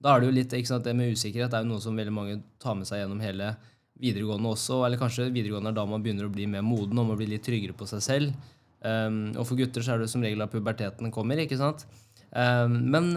[0.00, 1.52] da er det jo litt ikke sant, det med usikkerhet.
[1.56, 3.50] Er jo noe som veldig mange tar med seg gjennom hele
[4.00, 4.82] videregående også.
[4.86, 7.44] Eller kanskje videregående er da man begynner å bli mer moden og man blir litt
[7.46, 8.48] tryggere på seg selv.
[8.80, 11.84] Og for gutter så er det som regel at puberteten kommer, ikke sant.
[12.30, 13.14] Men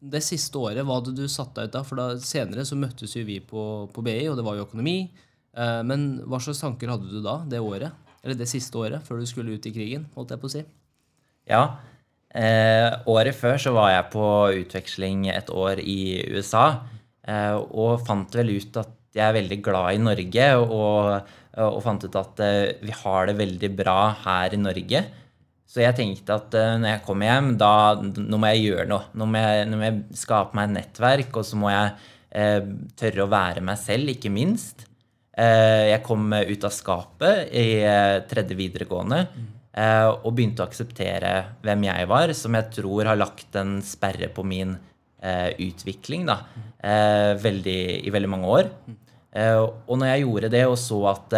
[0.00, 1.86] det siste året, hva hadde du satt deg ut av?
[1.88, 4.98] For da senere så møttes jo vi på, på BI, og det var jo økonomi.
[5.56, 8.05] Eh, men hva slags tanker hadde du da, det året?
[8.24, 10.62] Eller det siste året, før du skulle ut i krigen, holdt jeg på å si?
[11.50, 11.62] Ja.
[12.36, 14.26] Eh, året før så var jeg på
[14.62, 16.66] utveksling et år i USA,
[17.26, 21.30] eh, og fant vel ut at jeg er veldig glad i Norge, og,
[21.64, 25.04] og fant ut at eh, vi har det veldig bra her i Norge.
[25.66, 29.08] Så jeg tenkte at eh, når jeg kommer hjem, da nå må jeg gjøre noe.
[29.18, 31.94] Nå må jeg, nå må jeg skape meg et nettverk, og så må jeg
[32.36, 32.60] eh,
[33.00, 34.86] tørre å være meg selv, ikke minst.
[35.36, 39.18] Eh, jeg kom ut av skapet i eh, tredje videregående
[39.76, 41.32] eh, og begynte å akseptere
[41.64, 44.76] hvem jeg var, som jeg tror har lagt en sperre på min
[45.26, 46.34] utvikling da,
[47.42, 48.66] veldig, i veldig mange år.
[49.88, 51.34] Og når jeg gjorde det og så at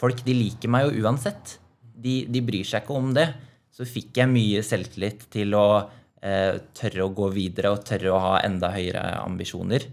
[0.00, 1.52] folk de liker meg jo uansett,
[1.92, 3.28] de, de bryr seg ikke om det,
[3.70, 5.68] så fikk jeg mye selvtillit til å
[6.80, 9.86] tørre å gå videre og tørre å ha enda høyere ambisjoner.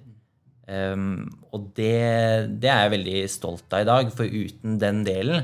[0.63, 5.41] Um, og det, det er jeg veldig stolt av i dag, for uten den delen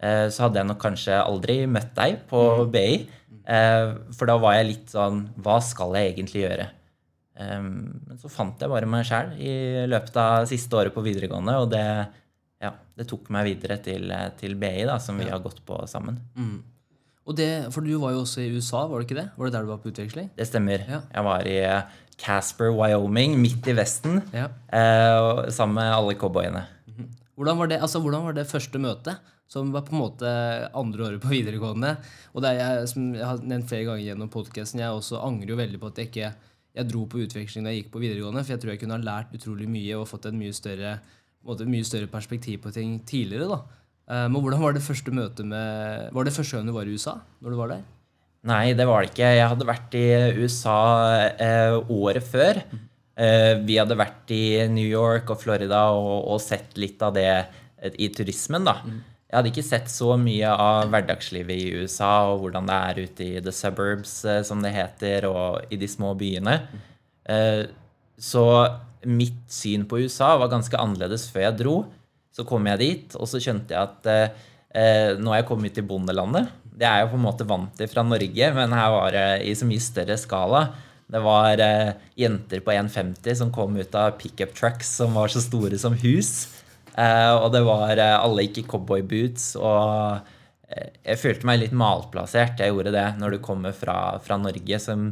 [0.00, 2.40] eh, så hadde jeg nok kanskje aldri møtt deg på
[2.72, 3.02] BI.
[3.44, 6.68] Eh, for da var jeg litt sånn Hva skal jeg egentlig gjøre?
[7.42, 7.68] Um,
[8.06, 9.52] men så fant jeg bare meg sjæl i
[9.88, 11.86] løpet av siste året på videregående, og det,
[12.62, 16.20] ja, det tok meg videre til, til BI, da, som vi har gått på sammen.
[16.36, 16.58] Mm.
[17.26, 19.28] Og det, For du var jo også i USA, var det ikke det?
[19.38, 20.30] Var det der du var på utveksling?
[20.36, 20.82] Det stemmer.
[20.90, 21.00] Ja.
[21.14, 21.82] Jeg var i eh,
[22.18, 24.48] Casper, Wyoming, midt i Vesten, Ja.
[24.72, 26.64] eh, sammen med alle cowboyene.
[27.38, 29.16] Hvordan var, det, altså, hvordan var det første møtet?
[29.48, 30.28] Som var på en måte
[30.74, 31.96] andre året på videregående.
[32.34, 35.52] Og det er jeg, som jeg har nevnt flere ganger gjennom podkasten, jeg også angrer
[35.52, 36.30] jo veldig på at jeg ikke
[36.72, 38.42] jeg dro på utveksling da jeg gikk på videregående.
[38.46, 40.94] For jeg tror jeg kunne ha lært utrolig mye og fått en mye større,
[41.44, 43.48] måte, mye større perspektiv på ting tidligere.
[43.50, 43.60] da.
[44.12, 46.94] Eh, Men hvordan var det første møtet med Var det første gang du var i
[46.94, 47.16] USA?
[47.40, 47.82] når du var der?
[48.44, 49.28] Nei, det var det ikke.
[49.38, 50.06] Jeg hadde vært i
[50.42, 50.78] USA
[51.38, 52.58] eh, året før.
[53.14, 57.28] Eh, vi hadde vært i New York og Florida og, og sett litt av det
[57.30, 58.80] eh, i turismen, da.
[59.30, 63.28] Jeg hadde ikke sett så mye av hverdagslivet i USA og hvordan det er ute
[63.28, 66.58] i the suburbs, eh, som det heter, og i de små byene.
[67.30, 67.62] Eh,
[68.18, 68.44] så
[69.06, 71.76] mitt syn på USA var ganske annerledes før jeg dro.
[72.32, 75.76] Så kom jeg dit, og så skjønte jeg at eh, eh, nå er jeg kommet
[75.76, 76.48] til bondelandet.
[76.72, 79.52] Det er jeg på en måte vant til fra Norge, men her var det i
[79.58, 80.62] så mye større skala.
[81.12, 85.42] Det var eh, jenter på 1,50 som kom ut av pickup trucks som var så
[85.44, 86.32] store som hus.
[86.96, 89.50] Eh, og det var eh, alle gikk i cowboyboots.
[89.60, 90.32] Og
[90.72, 92.60] eh, jeg følte meg litt malplassert.
[92.60, 95.10] Jeg gjorde det når du kommer fra, fra Norge, som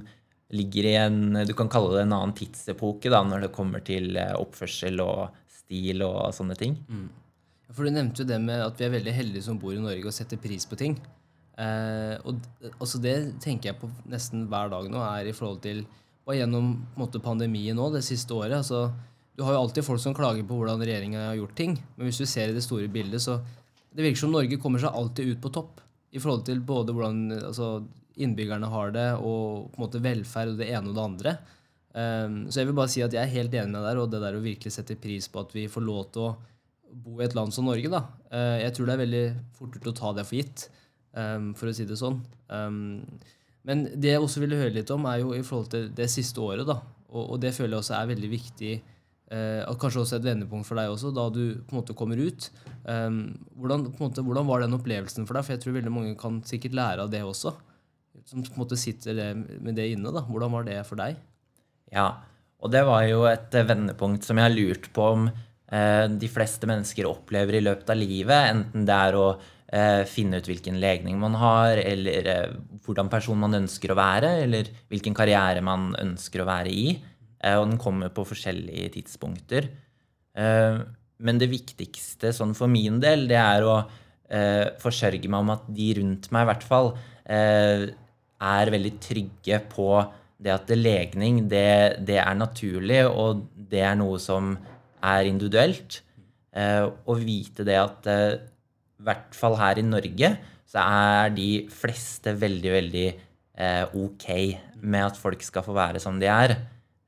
[0.51, 4.17] ligger i en Du kan kalle det en annen tidsepoke da, når det kommer til
[4.19, 6.77] eh, oppførsel og stil og sånne ting.
[7.71, 10.11] For Du nevnte jo det med at vi er veldig heldige som bor i Norge
[10.11, 10.99] og setter pris på ting.
[11.61, 12.41] Eh, og
[12.81, 15.85] altså Det tenker jeg på nesten hver dag nå, er i forhold til
[16.31, 18.61] og gjennom måte, pandemien nå, det siste året.
[18.61, 18.91] altså
[19.37, 21.79] Du har jo alltid folk som klager på hvordan regjeringa har gjort ting.
[21.97, 23.41] Men hvis du ser i det store bildet, så
[23.91, 25.81] det virker som Norge kommer seg alltid ut på topp.
[26.13, 27.81] I forhold til både hvordan altså,
[28.21, 31.35] innbyggerne har det, og på en måte velferd og det ene og det andre.
[31.91, 34.21] Um, så jeg vil bare si at jeg er helt enig med deg og det
[34.23, 36.37] der å virkelig sette pris på at vi får lov til å
[36.91, 37.91] bo i et land som Norge.
[37.91, 38.05] da.
[38.31, 39.27] Eh, jeg tror det er veldig
[39.59, 40.65] fort gjort å ta det for gitt,
[41.15, 42.19] um, for å si det sånn.
[43.69, 46.41] Men det jeg også ville høre litt om, er jo i forhold til det siste
[46.43, 46.67] året.
[46.67, 46.81] da.
[47.11, 48.73] Og, det føler jeg også er veldig viktig.
[49.31, 52.19] eh, og kanskje også et vendepunkt for deg også, da du på en måte kommer
[52.19, 52.51] ut.
[52.83, 55.45] Hvordan, måte, hvordan var den opplevelsen for deg?
[55.47, 57.55] For jeg tror veldig mange kan sikkert lære av det også.
[58.29, 60.13] Som på en måte sitter med det inne.
[60.13, 60.25] da.
[60.27, 61.17] Hvordan var det for deg?
[61.91, 62.09] Ja,
[62.61, 66.29] og det var jo et eh, vendepunkt som jeg har lurt på om eh, de
[66.31, 68.51] fleste mennesker opplever i løpet av livet.
[68.53, 73.41] Enten det er å eh, finne ut hvilken legning man har, eller eh, hvordan person
[73.41, 76.87] man ønsker å være, eller hvilken karriere man ønsker å være i.
[77.41, 79.71] Eh, og den kommer på forskjellige tidspunkter.
[80.37, 80.83] Eh,
[81.21, 83.81] men det viktigste sånn for min del, det er å
[84.31, 86.93] forsørge meg om at de rundt meg i hvert fall
[88.41, 89.91] er veldig trygge på
[90.41, 94.55] det at legning, det, det er naturlig, og det er noe som
[95.05, 96.01] er individuelt.
[96.57, 96.87] Eh,
[97.21, 98.39] vite det at eh,
[99.01, 100.33] i hvert fall her i Norge
[100.71, 104.27] så er de fleste veldig, veldig eh, ok
[104.81, 106.57] med at folk skal få være som de er.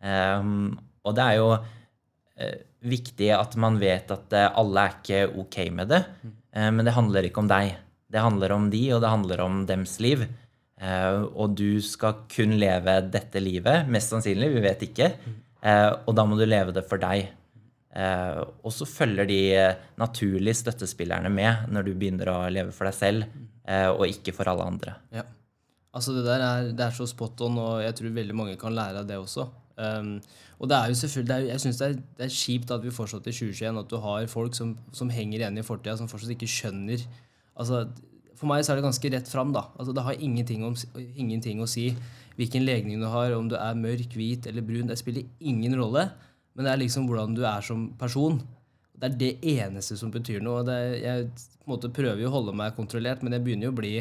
[0.02, 0.74] Um,
[1.06, 2.58] og det er jo eh,
[2.90, 6.02] viktig at man vet at eh, alle er ikke ok med det.
[6.54, 7.74] Eh, men det handler ikke om deg.
[8.12, 10.26] Det handler om de, og det handler om dems liv.
[10.82, 15.12] Eh, og du skal kun leve dette livet, mest sannsynlig, vi vet ikke.
[15.62, 17.30] Eh, og da må du leve det for deg.
[17.92, 19.40] Eh, og så følger de
[20.00, 24.64] naturlig støttespillerne med når du begynner å leve for deg selv, og ikke for alle
[24.66, 24.92] andre.
[25.14, 25.22] Ja.
[25.94, 28.74] Altså det der er, det er så spot on, og jeg tror veldig mange kan
[28.74, 29.44] lære av det også.
[29.76, 30.16] Um,
[30.58, 33.28] og det er jo selvfølgelig, er, jeg synes det det er kjipt at vi fortsatt
[33.28, 36.48] i 2021 at du har folk som, som henger igjen i fortida, som fortsatt ikke
[36.50, 37.04] skjønner
[37.54, 37.84] altså,
[38.42, 39.52] For meg så er det ganske rett fram.
[39.54, 39.68] da.
[39.78, 41.92] Altså, det har ingenting, om, ingenting å si
[42.34, 44.88] hvilken legning du har, om du er mørk, hvit eller brun.
[44.90, 46.08] Det spiller ingen rolle.
[46.56, 48.40] Men det er liksom hvordan du er som person.
[48.98, 50.64] Det er det eneste som betyr noe.
[50.66, 51.28] Er, jeg
[51.70, 53.94] måte prøver jo å holde meg kontrollert, men jeg begynner jo å bli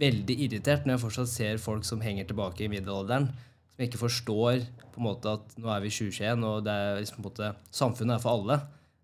[0.00, 3.26] veldig irritert når jeg fortsatt ser folk som henger tilbake i middelalderen.
[3.74, 4.62] Som ikke forstår
[4.94, 7.28] på en måte at nå er vi i 2021, og det er liksom på en
[7.32, 8.60] måte, samfunnet er for alle.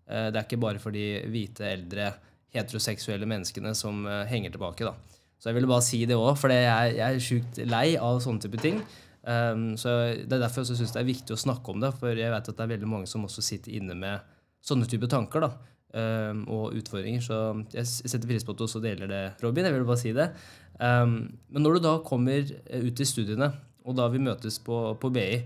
[0.07, 2.13] Eh, Det er ikke bare for de hvite, eldre,
[2.55, 4.87] heteroseksuelle menneskene som eh, henger tilbake.
[4.87, 4.95] da.
[5.37, 8.43] Så jeg ville bare si det òg, for jeg, jeg er sjukt lei av sånne
[8.45, 8.81] type ting.
[9.27, 9.89] Um, så
[10.23, 12.47] Det er derfor jeg syns det er viktig å snakke om det, for jeg vet
[12.47, 14.23] at det er veldig mange som også sitter inne med
[14.63, 15.51] sånne type tanker da,
[15.99, 17.21] um, og utfordringer.
[17.23, 17.37] Så
[17.75, 19.67] jeg setter pris på at du også deler det, Robin.
[19.67, 20.31] Jeg ville bare si det.
[20.79, 21.19] Um,
[21.51, 23.51] men når du da kommer eh, ut i studiene,
[23.87, 25.41] og da vi møtes på, på BI,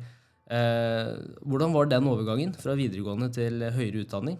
[0.54, 1.12] uh,
[1.42, 4.40] hvordan var den overgangen fra videregående til høyere utdanning?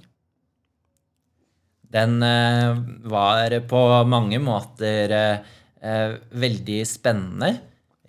[1.92, 2.78] Den eh,
[3.12, 7.52] var på mange måter eh, veldig spennende.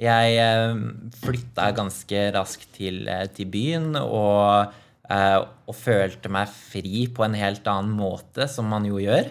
[0.02, 0.82] Jeg eh,
[1.22, 4.78] flytta ganske raskt til, til byen og,
[5.12, 9.28] og følte meg fri på en helt annen måte, som man jo gjør.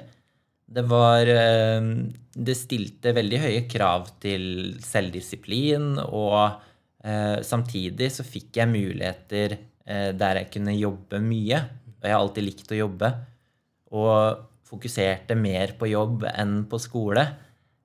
[0.71, 6.61] Det var Det stilte veldig høye krav til selvdisiplin, og
[7.43, 9.57] samtidig så fikk jeg muligheter
[10.15, 11.59] der jeg kunne jobbe mye.
[11.97, 13.11] Og jeg har alltid likt å jobbe.
[13.91, 17.25] Og fokuserte mer på jobb enn på skole.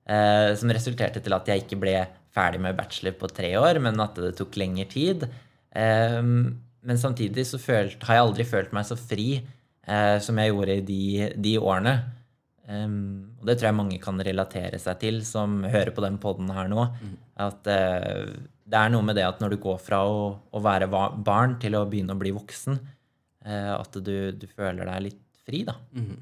[0.07, 1.97] Eh, som resulterte til at jeg ikke ble
[2.31, 5.27] ferdig med bachelor på tre år, men at det tok lengre tid.
[5.75, 6.21] Eh,
[6.87, 10.77] men samtidig så følt, har jeg aldri følt meg så fri eh, som jeg gjorde
[10.79, 11.03] i de,
[11.35, 11.97] de årene.
[12.67, 16.49] Um, og det tror jeg mange kan relatere seg til, som hører på den poden
[16.51, 16.83] her nå.
[16.99, 17.13] Mm.
[17.45, 18.33] At uh,
[18.67, 21.77] det er noe med det at når du går fra å, å være barn til
[21.79, 22.75] å begynne å bli voksen,
[23.47, 25.77] uh, at du, du, føler deg litt fri, da.
[25.95, 26.17] Mm.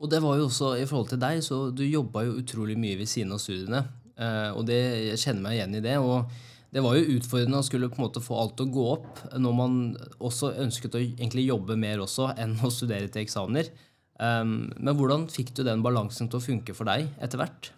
[0.00, 2.98] Og det var jo også i forhold til deg, så du jobba jo utrolig mye
[3.00, 3.82] ved siden av studiene.
[4.20, 4.78] Uh, og det,
[5.10, 5.98] jeg kjenner meg igjen i det.
[6.00, 8.82] og det var jo utfordrende å skulle på en måte få alt til å gå
[8.92, 9.78] opp når man
[10.22, 13.72] også ønsket å egentlig jobbe mer også enn å studere til eksamener.
[14.20, 17.72] Um, men hvordan fikk du den balansen til å funke for deg etter hvert?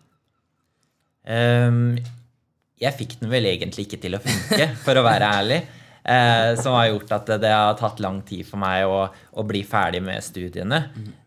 [1.25, 1.97] Um,
[2.83, 5.61] jeg fikk den vel egentlig ikke til å funke, for å være ærlig.
[6.03, 9.05] Uh, som har gjort at det har tatt lang tid for meg å,
[9.39, 10.81] å bli ferdig med studiene.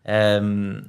[0.04, 0.82] Um,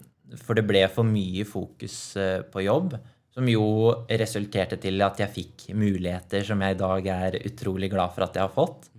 [0.44, 2.98] for det ble for mye fokus uh, på jobb,
[3.32, 8.12] som jo resulterte til at jeg fikk muligheter som jeg i dag er utrolig glad
[8.16, 8.90] for at jeg har fått.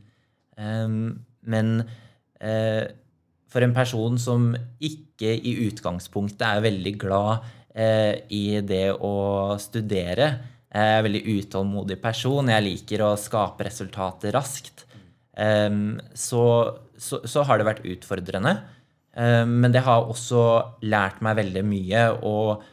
[0.59, 1.69] men
[2.41, 2.85] uh,
[3.49, 7.45] for en person som ikke i utgangspunktet er veldig glad
[7.77, 10.33] uh, i det å studere.
[10.69, 12.51] Jeg er en veldig utålmodig person.
[12.53, 14.85] Jeg liker å skape resultater raskt.
[15.39, 16.43] Så,
[16.99, 18.53] så, så, har det vært utfordrende.
[19.49, 20.43] Men det har også
[20.85, 22.03] lært meg veldig mye.
[22.27, 22.67] Og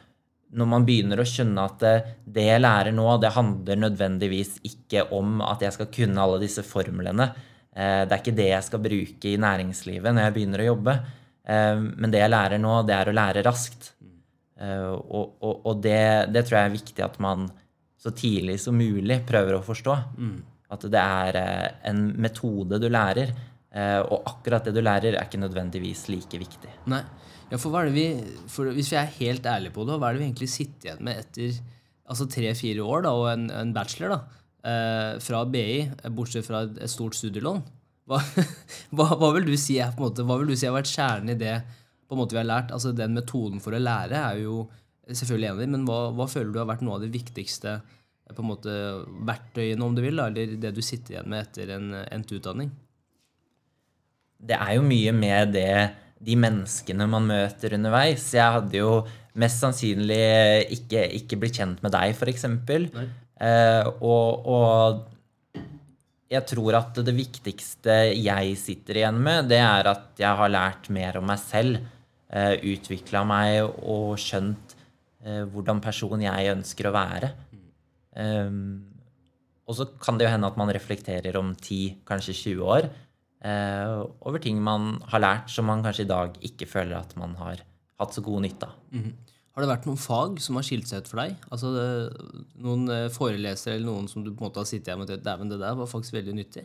[0.56, 1.94] når man begynner å skjønne at det,
[2.36, 6.64] det jeg lærer nå, det handler nødvendigvis ikke om at jeg skal kunne alle disse
[6.66, 7.30] formlene.
[7.76, 10.96] Eh, det er ikke det jeg skal bruke i næringslivet når jeg begynner å jobbe.
[11.44, 13.92] Eh, men det jeg lærer nå, det er å lære raskt.
[14.56, 17.50] Eh, og, og, og det, det, tror jeg er viktig at man
[18.06, 19.98] så tidlig som mulig prøver å forstå.
[20.16, 20.38] Mm.
[20.74, 21.38] At det er
[21.90, 23.34] en metode du lærer.
[24.08, 26.70] Og akkurat det du lærer, er ikke nødvendigvis like viktig.
[26.90, 27.02] Nei.
[27.50, 28.06] Ja, for vi,
[28.50, 31.04] for Hvis vi er helt ærlige på det, hva er det vi egentlig sitter igjen
[31.06, 31.60] med etter
[32.06, 34.16] altså tre-fire år da, og en, en bachelor?
[34.16, 37.62] da, eh, fra BI, bortsett fra et stort studielån.
[38.06, 38.20] Hva,
[38.96, 40.90] hva, hva, vil du si er, på en måte, hva vil du si har vært
[40.90, 41.56] kjernen i det
[42.06, 42.74] på en måte vi har lært?
[42.74, 44.64] Altså Den metoden for å lære er jo
[45.06, 47.78] selvfølgelig enig, men hva, hva føler du har vært noe av det viktigste
[48.34, 48.72] på en måte
[49.28, 52.72] verktøyene, om du vil, eller det du sitter igjen med etter en endt utdanning?
[54.36, 55.70] Det er jo mye med det
[56.26, 58.30] de menneskene man møter underveis.
[58.34, 58.92] Jeg hadde jo
[59.36, 62.46] mest sannsynlig ikke, ikke blitt kjent med deg, f.eks.
[62.46, 65.02] Eh, og, og,
[66.26, 70.88] jeg tror at det viktigste jeg sitter igjen med, det er at jeg har lært
[70.94, 71.84] mer om meg selv.
[72.26, 74.74] Eh, Utvikla meg og skjønt
[75.22, 77.30] eh, hvordan person jeg ønsker å være.
[78.16, 78.86] Um,
[79.66, 82.88] og så kan det jo hende at man reflekterer om 10, kanskje 20 år
[83.44, 87.34] uh, over ting man har lært som man kanskje i dag ikke føler at man
[87.40, 87.64] har
[88.00, 88.76] hatt så god nytte av.
[88.92, 89.14] Mm -hmm.
[89.56, 91.36] Har det vært noen fag som har skilt seg ut for deg?
[91.48, 91.84] Altså det,
[92.60, 95.24] Noen eh, forelesere eller noen som du på en måte har sittet hjemme og tenkt
[95.24, 96.64] det der var faktisk veldig nyttig?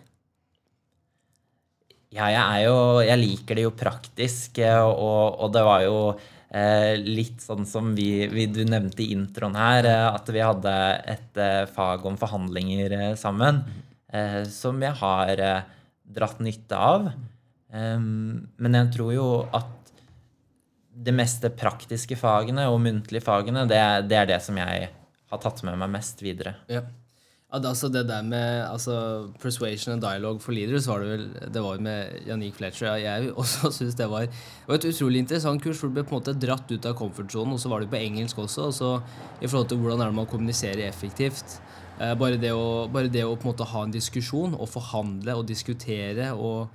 [2.11, 5.95] Ja, jeg er jo Jeg liker det jo praktisk, eh, og, og det var jo
[6.11, 6.19] eh,
[6.51, 10.73] litt sånn som vi, vi, du nevnte i introen her, eh, at vi hadde
[11.13, 13.63] et eh, fag om forhandlinger eh, sammen,
[14.51, 15.39] som jeg har
[16.03, 17.05] dratt nytte av.
[17.71, 19.93] Um, men jeg tror jo at
[20.91, 24.89] det meste praktiske fagene og muntlige fagene, det det er, det som jeg
[25.31, 26.57] har tatt med meg mest videre.
[26.67, 26.83] Ja.
[27.51, 31.77] Altså det der med altså, Persuasion and Dialogue for Leaders var det vel det var
[31.79, 32.95] med Janik Fletcher.
[32.95, 34.27] Jeg også synes det var,
[34.67, 35.77] var, et utrolig interessant kurs.
[35.77, 37.99] for Du ble på en måte dratt ut av comfort-sonen, og så var det på
[37.99, 38.61] engelsk også.
[38.61, 39.01] Og så
[39.41, 41.59] i forhold til hvordan er det man kommuniserer effektivt.
[41.99, 45.35] Eh, bare, det å, bare det å på en måte ha en diskusjon og forhandle
[45.35, 46.69] og diskutere og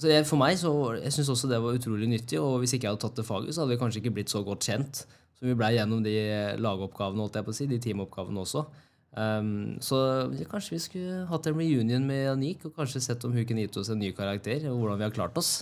[0.00, 2.40] så jeg, for meg så, jeg synes også det var utrolig nyttig.
[2.40, 4.40] Og hvis ikke jeg hadde tatt det faget, så hadde vi kanskje ikke blitt så
[4.42, 5.04] godt kjent
[5.42, 6.14] som vi blei gjennom de
[6.62, 8.64] lagoppgavene, holdt jeg på å si, de teamoppgavene også.
[9.12, 9.98] Um, så
[10.48, 13.76] kanskje vi skulle hatt en reunion med Anik og kanskje sett om hun kunne gitt
[13.76, 15.52] oss en ny karakter, og hvordan vi har klart oss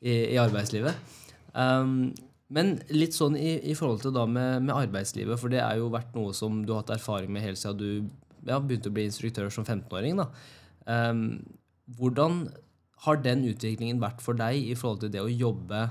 [0.00, 0.96] i, i arbeidslivet.
[1.54, 2.12] Um,
[2.52, 5.90] men litt sånn i, i forhold til da med, med, arbeidslivet, for det er jo
[5.92, 7.90] vært noe som du har hatt erfaring med helt siden du
[8.48, 10.20] ja, begynte å bli instruktør som 15-åring.
[10.20, 10.28] da.
[10.88, 11.40] Um,
[11.98, 12.46] hvordan
[13.04, 15.84] har den utviklingen vært for deg i forhold til det å jobbe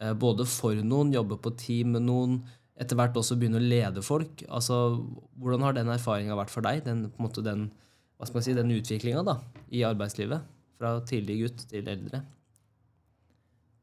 [0.00, 2.40] eh, både for noen, jobbe på team med noen,
[2.80, 4.44] etter hvert også begynne å lede folk.
[4.48, 4.98] Altså,
[5.40, 7.68] Hvordan har den erfaringa vært for deg, den, på en måte den,
[8.16, 9.36] hva skal man si, den utviklinga
[9.76, 10.46] i arbeidslivet?
[10.80, 12.22] Fra tidlig gutt til eldre?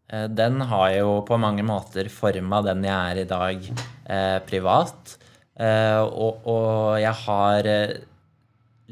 [0.10, 5.18] Eh, den har jo på mange måter forma den jeg er i dag eh, privat.
[5.58, 8.00] Eh, og, og, jeg har eh,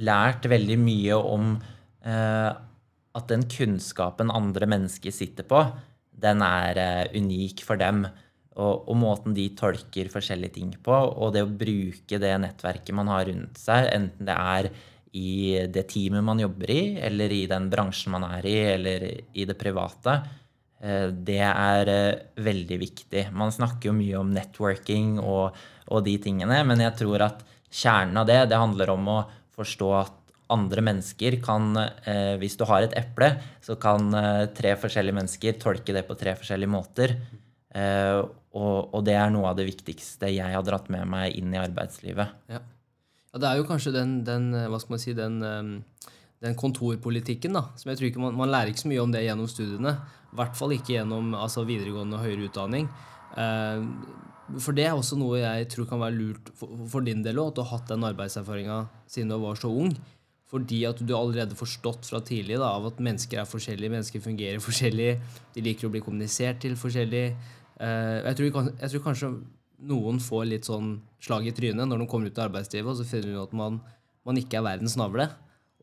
[0.05, 1.55] lært veldig mye om
[2.05, 2.51] eh,
[3.15, 5.63] at den kunnskapen andre mennesker sitter på,
[6.11, 8.05] den er eh, unik for dem.
[8.55, 13.09] Og, og, måten de tolker forskjellige ting på, og det å bruke det nettverket man
[13.11, 14.69] har rundt seg, enten det er
[15.15, 15.33] i
[15.71, 19.57] det teamet man jobber i, eller i den bransjen man er i, eller i det
[19.59, 20.15] private,
[20.85, 23.29] Eh, det er eh, veldig viktig.
[23.35, 25.55] Man snakker jo mye om networking og,
[25.87, 27.41] og, de tingene, men jeg tror at
[27.71, 29.23] kjernen av det, det handler om å
[29.55, 30.21] forstå at
[30.53, 33.31] andre mennesker kan eh, Hvis du har et eple,
[33.65, 34.13] så kan
[34.53, 37.15] tre forskjellige mennesker tolke det på tre forskjellige måter.
[37.75, 41.59] Og, og, det er noe av det viktigste jeg har dratt med meg inn i
[41.59, 42.37] arbeidslivet.
[42.47, 45.41] Ja, ja det er jo kanskje den, den hva skal man si, den,
[46.45, 49.25] den kontorpolitikken da, som jeg tror ikke man, man lærer ikke så mye om det
[49.25, 49.95] gjennom studiene.
[50.31, 52.89] I hvert fall ikke gjennom altså, videregående og høyere utdanning.
[53.39, 53.85] Eh,
[54.61, 57.53] for det er også noe jeg tror kan være lurt for, for din del òg,
[57.53, 59.95] at du har hatt den arbeidserfaringa siden du var så ung.
[60.51, 64.61] Fordi at du allerede forstått fra tidlig da, av at mennesker er forskjellige, mennesker fungerer
[64.67, 65.11] forskjellig,
[65.55, 67.27] de liker å bli kommunisert til forskjellig.
[67.81, 69.31] Eh, jeg, tror, jeg tror kanskje
[69.85, 73.07] noen får litt sånn slag i trynet når de kommer ut i arbeidslivet, og så
[73.07, 73.81] finner de at man,
[74.27, 75.27] man ikke er verdens navle.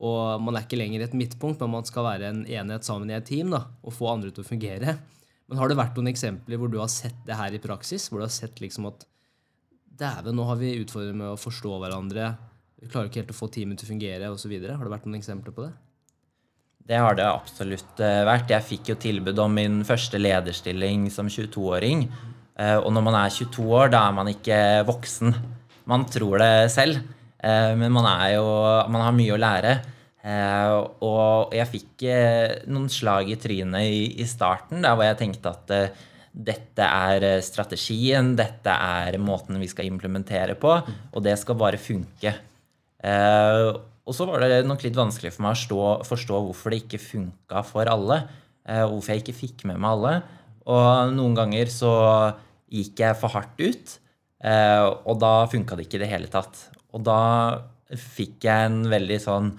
[0.02, 3.16] Og man er ikke lenger et midtpunkt, men man skal være en enhet sammen i
[3.18, 4.96] et team da, og få andre til å fungere.
[5.46, 8.08] Men har det vært noen eksempler hvor du har sett det her i praksis?
[8.08, 9.04] Hvor du har sett liksom at
[10.02, 12.32] dæven, nå har vi utfordringer med å forstå hverandre,
[12.82, 14.52] vi klarer ikke helt å få teamet til å fungere osv.
[14.64, 15.74] Har det vært noen eksempler på det?
[16.82, 18.50] Det har det absolutt eh, vært.
[18.50, 22.04] Jeg fikk jo tilbud om min første lederstilling som 22-åring.
[22.58, 25.34] Eh, og når man er 22 år, da er man ikke voksen.
[25.90, 26.98] Man tror det selv,
[27.38, 28.46] eh, men man, jo,
[28.90, 29.76] man har mye å lære.
[31.02, 32.04] Og jeg fikk
[32.70, 33.88] noen slag i trynet
[34.22, 35.72] i, starten, der hvor jeg tenkte at
[36.30, 42.36] dette er strategien, dette er måten vi skal implementere på, og det skal bare funke.
[44.06, 47.02] Og så var det nok litt vanskelig for meg å stå, forstå hvorfor det ikke
[47.02, 48.22] funka for alle.
[48.64, 50.14] hvorfor jeg ikke fikk med meg alle.
[50.70, 51.92] Og noen ganger så
[52.72, 53.94] gikk jeg for hardt ut,
[54.42, 56.64] og da funka det ikke i det hele tatt.
[56.94, 57.20] Og da
[57.98, 59.52] fikk jeg en veldig sånn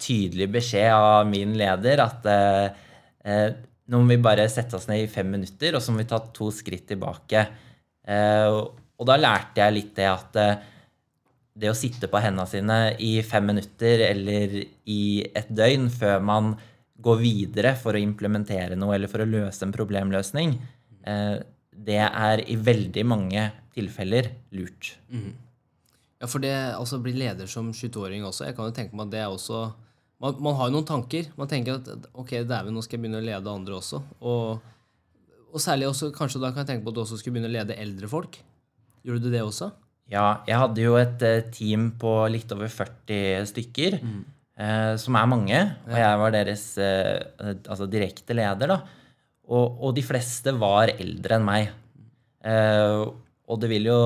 [0.00, 2.82] tydelig beskjed av min leder at eh,
[3.28, 3.48] eh,
[3.90, 6.20] nå må vi bare sette oss ned i fem minutter, og så må vi ta
[6.34, 7.44] to skritt tilbake.
[8.06, 10.68] Eh, og da lærte jeg litt det at eh,
[11.60, 14.56] det å sitte på hendene sine i fem minutter eller
[14.88, 15.02] i
[15.36, 16.54] et døgn før man
[17.00, 20.56] går videre for å implementere noe eller for å løse en problemløsning,
[21.08, 21.36] eh,
[21.70, 23.46] det er i veldig mange
[23.76, 24.94] tilfeller lurt.
[25.08, 25.30] Mm.
[26.20, 29.14] Ja, for det altså, bli leder som 22-åring også, jeg kan jo tenke meg at
[29.14, 29.70] det er også
[30.20, 31.30] man, man, har jo noen tanker.
[31.40, 34.02] Man tenker at ok, dæven, nå skal jeg begynne å lede andre også.
[34.20, 34.66] Og,
[35.48, 37.54] og særlig også, kanskje da kan jeg tenke på at du også skulle begynne å
[37.54, 38.36] lede eldre folk.
[39.06, 39.70] Gjorde du det også?
[40.10, 44.20] Ja, jeg hadde jo et eh, team på litt over 40 stykker, mm.
[44.58, 45.60] eh, som er mange.
[45.86, 48.80] Og jeg var deres eh, altså direkte leder, da.
[49.50, 51.70] Og, og, de fleste var eldre enn meg.
[52.46, 53.04] Eh,
[53.50, 54.00] og det vil jo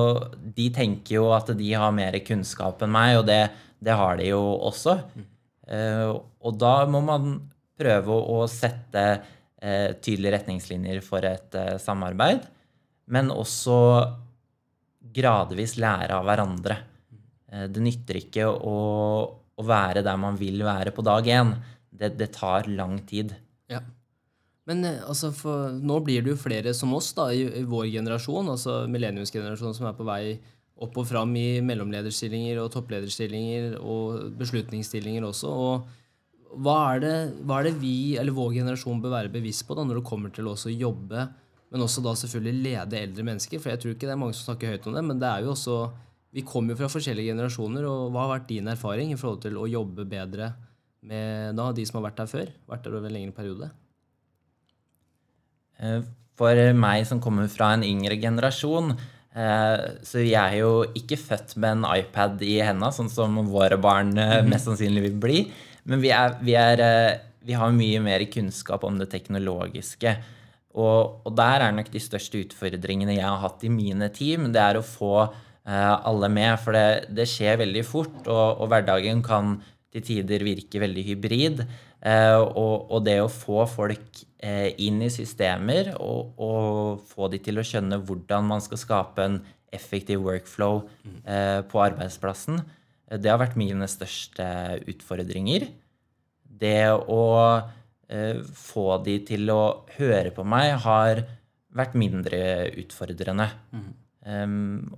[0.57, 3.41] De tenker jo at de har mer kunnskap enn meg, og det,
[3.81, 4.99] det har de jo også.
[5.15, 5.27] Mm.
[5.73, 7.39] Eh, og da må man
[7.81, 12.45] prøve å sette eh, tydelige retningslinjer for et samarbeid,
[13.09, 13.79] men også
[15.15, 16.77] gradvis lære av hverandre.
[17.71, 18.77] Det nytter ikke å,
[19.31, 21.53] å være der man vil være på dag én.
[21.95, 23.31] Det, det tar lang tid.
[23.71, 23.79] Ja.
[24.67, 28.49] Men altså, for, nå blir det jo flere som oss da, i, i vår generasjon,
[28.51, 30.35] altså millenniumsgenerasjonen, som er på vei
[30.75, 35.51] opp og fram i mellomlederstillinger og topplederstillinger og beslutningsstillinger også.
[35.51, 36.03] og
[36.55, 39.83] hva er, det, hva er det vi, eller vår generasjon, bør være bevisst på da,
[39.83, 41.27] når det kommer til å jobbe,
[41.75, 43.59] men også da selvfølgelig lede eldre mennesker?
[43.59, 45.45] For jeg tror ikke det er mange som snakker høyt om det, men det er
[45.45, 45.77] jo også
[46.35, 49.55] Vi kommer jo fra forskjellige generasjoner, og hva har vært din erfaring i forhold til
[49.55, 50.49] å jobbe bedre
[51.07, 52.49] med da, de som har vært der før?
[52.67, 53.69] Vært der over en lengre periode?
[55.79, 56.01] Eh,
[56.35, 58.91] for meg som kommer fra en yngre generasjon,
[59.35, 63.75] Eh, så jeg er jo ikke født med en iPad i henda, sånn som våre
[63.81, 64.51] barn eh, mhm.
[64.53, 65.41] mest sannsynlig vil bli.
[65.85, 66.83] Men vi, er, vi, er,
[67.45, 70.15] vi har mye mer kunnskap om det teknologiske.
[70.75, 74.61] Og, og, der er nok de største utfordringene jeg har hatt i mine team, det
[74.61, 75.15] er å få
[75.65, 76.59] alle med.
[76.61, 79.55] For det, det skjer veldig fort, og, og, hverdagen kan
[79.95, 81.63] til tider virke veldig hybrid.
[82.05, 87.63] og, og det å få folk Eh, inn i systemer og, få de til å
[87.65, 89.37] skjønne hvordan man skal skape en
[89.73, 90.83] effektiv workflow
[91.23, 92.59] eh, på arbeidsplassen.
[93.09, 94.45] Eh, Det har vært mine største
[94.91, 95.69] utfordringer.
[96.45, 97.71] Det å eh,
[98.55, 99.61] få de til å
[99.95, 101.23] høre på meg har
[101.75, 102.39] vært mindre
[102.81, 103.47] utfordrende.
[104.25, 104.95] Um,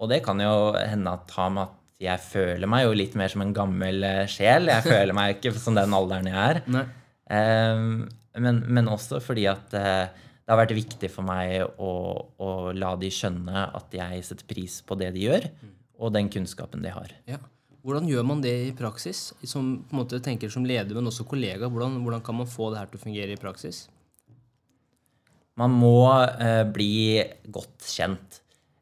[0.00, 3.32] og det kan jo hende at ha med at jeg føler meg jo litt mer
[3.32, 4.68] som en gammel eh, sjel.
[4.68, 6.62] Jeg føler meg ikke som den alderen jeg er.
[7.26, 8.04] Um,
[8.36, 11.92] men, men også fordi at eh, det har vært viktig for meg å,
[12.38, 15.48] å la de skjønne at jeg setter pris på det de gjør,
[15.98, 17.16] og den kunnskapen de har.
[17.26, 17.40] Ja.
[17.86, 19.28] Hvordan gjør man det i praksis?
[19.46, 21.68] Som på en måte tenker som leder, men også kollega.
[21.70, 23.84] Hvordan, hvordan kan man få det her til å fungere i praksis?
[25.56, 27.22] Man må eh, bli
[27.54, 28.40] godt kjent.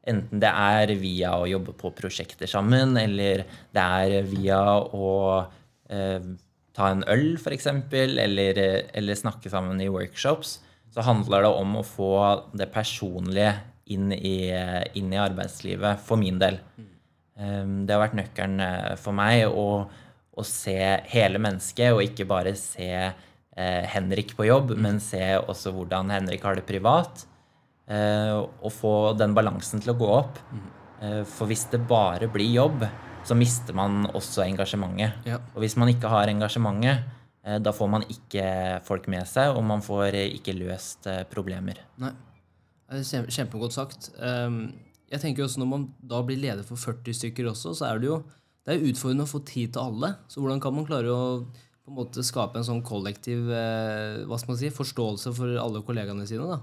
[0.08, 3.44] Enten det er via å jobbe på prosjekter sammen, eller
[3.76, 5.12] det er via å
[5.92, 6.26] eh,
[6.74, 10.58] ta en øl, f.eks., eller, eh, eller snakke sammen i workshops.
[10.96, 12.16] Så handler det om å få
[12.56, 13.52] det personlige
[13.92, 14.48] inn i,
[14.96, 16.56] inn i arbeidslivet, for min del.
[16.80, 16.93] Eh,
[17.34, 19.64] Det har vært nøkkelen eh, for meg å,
[20.38, 20.76] å se
[21.10, 26.42] hele mennesket, og ikke bare se eh, Henrik på jobb, men se også hvordan Henrik
[26.46, 27.24] har det privat.
[27.88, 30.38] eh, Og få den balansen til å gå opp.
[31.02, 32.86] Eh, For hvis det bare blir jobb,
[33.24, 35.24] så mister man også engasjementet.
[35.26, 35.38] Ja.
[35.54, 37.02] Og hvis man ikke har engasjementet,
[37.44, 41.82] eh, da får man ikke folk med seg, og man får ikke løst problemer.
[41.98, 42.12] Nei.
[42.94, 44.10] Det er Kjempegodt sagt.
[44.22, 44.74] Ehm,
[45.12, 48.08] Jeg tenker også Når man da blir leder for 40 stykker også, så er det
[48.08, 48.22] jo
[48.64, 50.14] det er utfordrende å få tid til alle.
[50.32, 51.24] Så hvordan kan man klare å
[51.84, 55.82] på en måte skape en sånn kollektiv eh, hva skal man si, forståelse for alle
[55.84, 56.46] kollegaene sine?
[56.48, 56.62] da?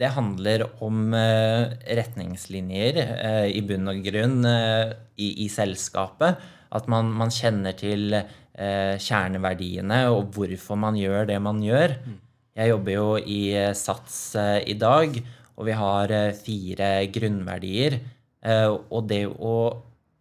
[0.00, 6.44] Det handler om eh, retningslinjer eh, i bunn og grunn eh, i, i selskapet.
[6.76, 11.96] At man, man kjenner til eh, kjerneverdiene og hvorfor man gjør det man gjør.
[12.60, 14.20] Jeg jobber jo i eh, SATS
[14.68, 15.16] i dag,
[15.60, 17.98] og vi har eh, fire grunnverdier.
[18.40, 19.54] Eh, og det å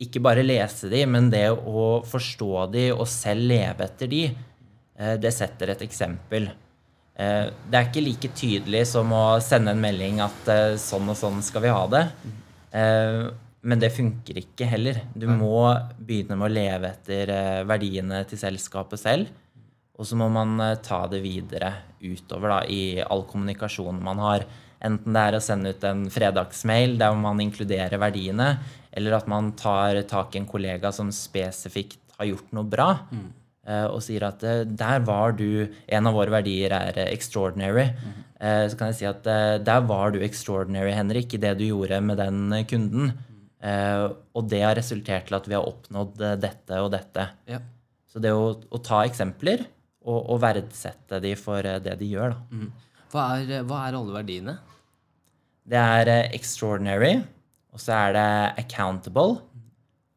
[0.04, 4.24] ikke bare lese de, men det å forstå de og selv leve etter de,
[5.00, 6.52] eh, det setter et eksempel.
[7.20, 10.46] Det er ikke like tydelig som å sende en melding at
[10.80, 12.04] sånn og sånn skal vi ha det.
[13.60, 15.02] Men det funker ikke heller.
[15.12, 15.66] Du må
[15.98, 17.34] begynne med å leve etter
[17.68, 19.34] verdiene til selskapet selv.
[20.00, 24.48] Og så må man ta det videre utover da, i all kommunikasjon man har.
[24.86, 28.54] Enten det er å sende ut en fredagsmail der man inkluderer verdiene,
[28.96, 33.28] eller at man tar tak i en kollega som spesifikt har gjort noe bra, mm.
[33.94, 37.90] og sier at eh, der var du En av våre verdier er eh, extraordinary.
[37.94, 38.26] Mm.
[38.40, 42.00] Så kan jeg si at eh, der var du extraordinary, Henrik, i det du gjorde
[42.02, 43.12] med den eh, kunden.
[43.60, 47.26] Eh, Og det har resultert til at vi har oppnådd eh, dette og dette.
[47.52, 47.60] Ja.
[48.08, 49.66] Så det å, å ta eksempler
[50.08, 52.62] og, og verdsette de for eh, det de gjør, da.
[53.10, 54.56] Hva er, hva er alle verdiene?
[55.70, 57.20] Det er eh, extraordinary,
[57.74, 58.30] og så er det
[58.66, 59.42] accountable,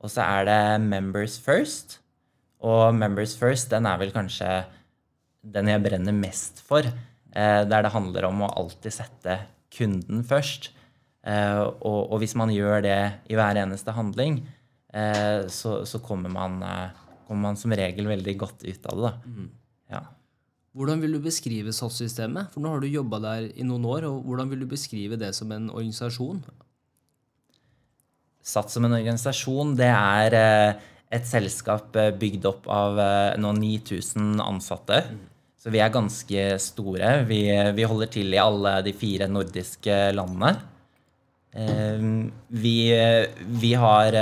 [0.03, 1.99] og så er det members first.
[2.63, 4.63] Og members first, den er vel kanskje
[5.43, 6.87] den jeg brenner mest for.
[6.87, 9.39] Eh, der det handler om å alltid sette
[9.73, 10.71] kunden først.
[11.23, 12.99] Eh, og, hvis man gjør det
[13.31, 14.41] i hver eneste handling,
[14.93, 19.13] eh, så, så kommer, man, eh, kommer man som regel veldig godt ut av det.
[19.13, 19.47] Da.
[19.97, 20.03] Ja.
[20.73, 22.53] Hvordan vil du beskrive SATS-systemet?
[22.55, 24.07] For nå har du jobba der i noen år.
[24.09, 26.41] og Hvordan vil du beskrive det som en organisasjon?
[28.43, 30.81] Sats som en organisasjon, det er eh,
[31.13, 35.03] et selskap eh, bygd opp av eh, nå 9000 ansatte.
[35.61, 37.15] Så vi er ganske store.
[37.29, 37.45] Vi,
[37.77, 40.57] vi holder til i alle de fire nordiske landene.
[41.53, 42.09] Eh,
[42.49, 42.77] Vi,
[43.61, 44.17] vi har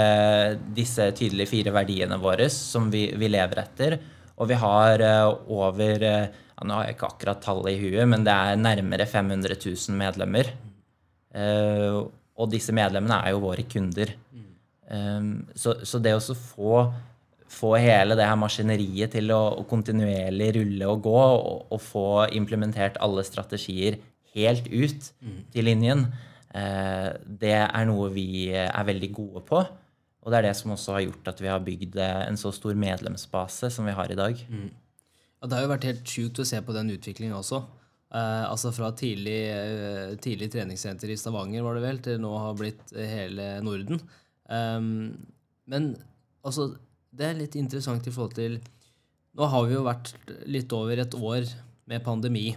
[0.75, 4.01] disse tydelige fire verdiene våre som vi, vi lever etter.
[4.41, 8.07] Og vi har eh, over eh, ja, Nå har jeg ikke akkurat tallet i huet,
[8.09, 10.51] men det er nærmere 500 000 medlemmer.
[11.33, 12.01] Eh,
[12.41, 14.13] og disse medlemmene er jo våre kunder.
[14.91, 16.81] Um, så, så det å få,
[17.47, 22.07] få hele det her maskineriet til å, å kontinuerlig rulle og gå, og, og få
[22.35, 24.01] implementert alle strategier
[24.35, 25.13] helt ut
[25.53, 26.09] til linjen,
[26.51, 29.63] det er noe vi er veldig gode på.
[30.21, 32.53] Og det er det som også har gjort at vi har bygd eh, en så
[32.53, 34.41] stor medlemsbase som vi har i dag.
[35.41, 37.63] Ja, det har jo vært helt sjukt å se på den utviklingen også.
[38.11, 42.59] Eh, altså Fra tidlig, eh, tidlig treningssenter i Stavanger var det vel, til nå har
[42.59, 44.03] blitt eh, hele Norden.
[44.51, 45.15] Um,
[45.71, 45.93] men
[46.43, 46.73] altså,
[47.15, 48.59] det er litt interessant i forhold til
[49.39, 50.09] Nå har vi jo vært
[50.51, 51.45] litt over et år
[51.87, 52.49] med pandemi.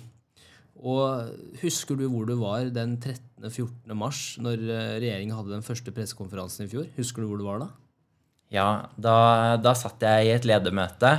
[0.83, 3.93] Og husker du hvor du var den 13.-14.
[3.95, 6.89] mars, når eh, regjeringen hadde den første pressekonferansen i fjor?
[6.97, 7.69] Husker du hvor du var da?
[8.53, 8.67] Ja,
[8.99, 9.15] da,
[9.63, 11.15] da satt jeg i et ledermøte,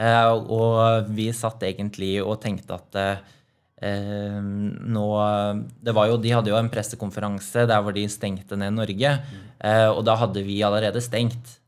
[0.00, 5.06] eh, og vi satt egentlig og tenkte at eh, nå
[5.82, 9.12] det var jo, De hadde jo en pressekonferanse der hvor de stengte ned Norge.
[9.60, 11.58] Eh, og da hadde vi allerede stengt.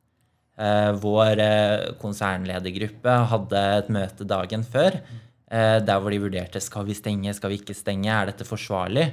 [0.55, 5.20] Eh, vår eh, konsernledergruppe hadde et møte dagen før eh,
[5.55, 9.05] der hvor de vurderte skal vi stenge, skal vi ikke stenge, er dette forsvarlig.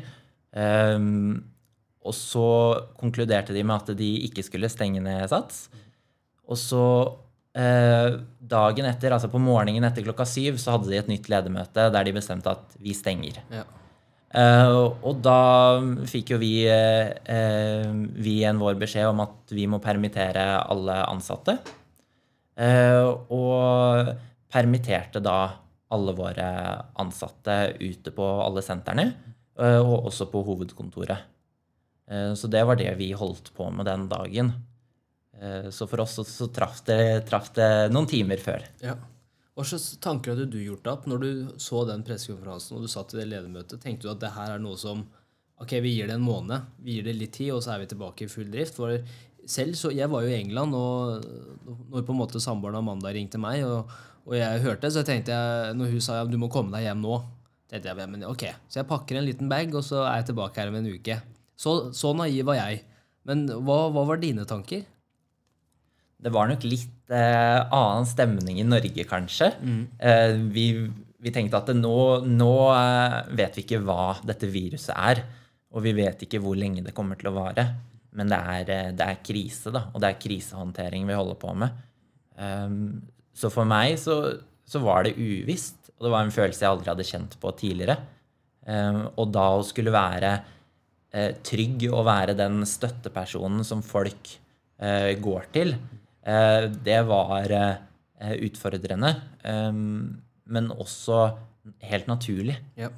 [0.58, 0.98] Eh,
[2.02, 2.48] og så
[2.98, 5.68] konkluderte de med at de ikke skulle stenge ned Sats.
[6.50, 6.86] Og så
[7.58, 11.92] eh, dagen etter, altså på morgenen etter klokka syv, så hadde de et nytt ledermøte
[11.94, 13.40] der de bestemte at vi stenger.
[13.54, 13.68] Ja.
[14.32, 19.66] Uh, og da fikk jo vi, uh, eh, vi en vår beskjed om at vi
[19.68, 21.58] må permittere alle ansatte.
[22.56, 24.14] Uh, og
[24.52, 25.36] permitterte da
[25.92, 26.48] alle våre
[27.02, 29.10] ansatte ute på alle sentrene,
[29.60, 31.28] eh, og også på hovedkontoret.
[32.12, 34.54] Eh, så det var det vi holdt på med den dagen.
[35.40, 38.66] Eh, Så for oss så, så traff, det, traf det noen timer før.
[38.84, 38.98] Ja.
[39.56, 42.92] Hva slags tanker hadde du gjort deg opp når du så den pressekonferansen og du
[42.92, 43.82] satt i det ledermøtet?
[43.84, 45.04] Tenkte du at det her er noe som
[45.62, 47.90] Ok, vi gir det en måned, vi gir det litt tid, og så er vi
[47.92, 48.80] tilbake i full drift?
[48.80, 48.96] For
[49.46, 51.22] selv så, Jeg var jo i England, og
[51.92, 53.92] når på en måte samboeren Amanda ringte meg, og,
[54.28, 56.90] og jeg hørte, det, så tenkte jeg, når hun sa ja, du må komme deg
[56.90, 57.20] hjem nå
[57.72, 60.60] tenkte jeg, men ok, Så jeg pakker en liten bag, og så er jeg tilbake
[60.60, 61.20] her om en uke.
[61.56, 62.82] Så, så naiv var jeg.
[63.28, 64.84] Men hva, hva var dine tanker?
[66.22, 69.54] Det var nok litt eh, annen stemning i Norge, kanskje.
[70.04, 70.66] Eh, vi,
[71.22, 71.96] vi tenkte at nå,
[72.28, 75.24] nå eh, vet vi ikke hva dette viruset er.
[75.72, 77.66] Og vi vet ikke hvor lenge det kommer til å vare.
[78.20, 79.88] Men det er, eh, det er krise, da.
[79.94, 81.82] Og det er krisehåndtering vi holder på med.
[82.42, 82.84] Um,
[83.34, 84.18] så for meg så,
[84.68, 85.92] så var det uvisst.
[85.98, 87.98] Og det var en følelse jeg aldri hadde kjent på tidligere.
[88.66, 90.32] Um, og da å skulle være
[91.14, 94.34] eh, trygg og være den støttepersonen som folk
[94.82, 95.74] eh, går til,
[96.26, 97.56] eh, det var
[98.22, 99.16] utfordrende.
[99.42, 101.32] Um, men også
[101.86, 102.58] helt naturlig.
[102.78, 102.92] Ja.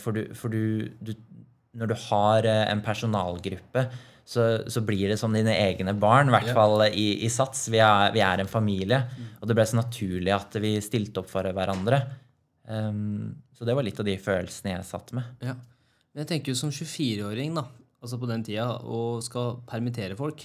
[0.00, 1.12] For du, for du, du
[1.76, 3.82] Når du har en personalgruppe,
[4.28, 6.28] så, så blir det som dine egne barn.
[6.28, 7.70] I hvert fall i, i Sats.
[7.72, 9.00] Vi er, vi er en familie.
[9.40, 12.02] Og det ble så naturlig at vi stilte opp for hverandre.
[12.68, 15.32] Um, så det var litt av de følelsene jeg satt med.
[15.40, 15.56] Ja.
[16.12, 17.64] Men jeg tenker jo som 24-åring, da,
[18.04, 20.44] altså på den tida, og skal permittere folk,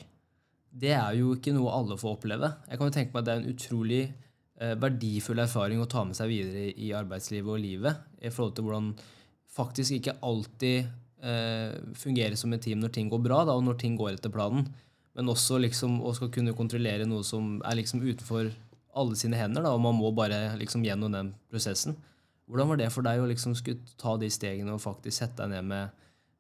[0.74, 2.54] det er jo ikke noe alle får oppleve.
[2.70, 6.06] Jeg kan jo tenke meg at det er en utrolig eh, verdifull erfaring å ta
[6.08, 8.92] med seg videre i arbeidslivet og livet, i forhold til hvordan
[9.54, 10.88] faktisk ikke alltid
[11.24, 14.34] eh, fungerer som et team når ting går bra, da, og når ting går etter
[14.34, 14.68] planen,
[15.14, 18.52] men også liksom å skal kunne kontrollere noe som er liksom utenfor
[18.94, 21.98] alle sine hender, da, og man må bare liksom gjennom den prosessen.
[22.50, 25.54] Hvordan var det for deg å liksom skulle ta de stegene og faktisk sette deg
[25.56, 25.84] ned med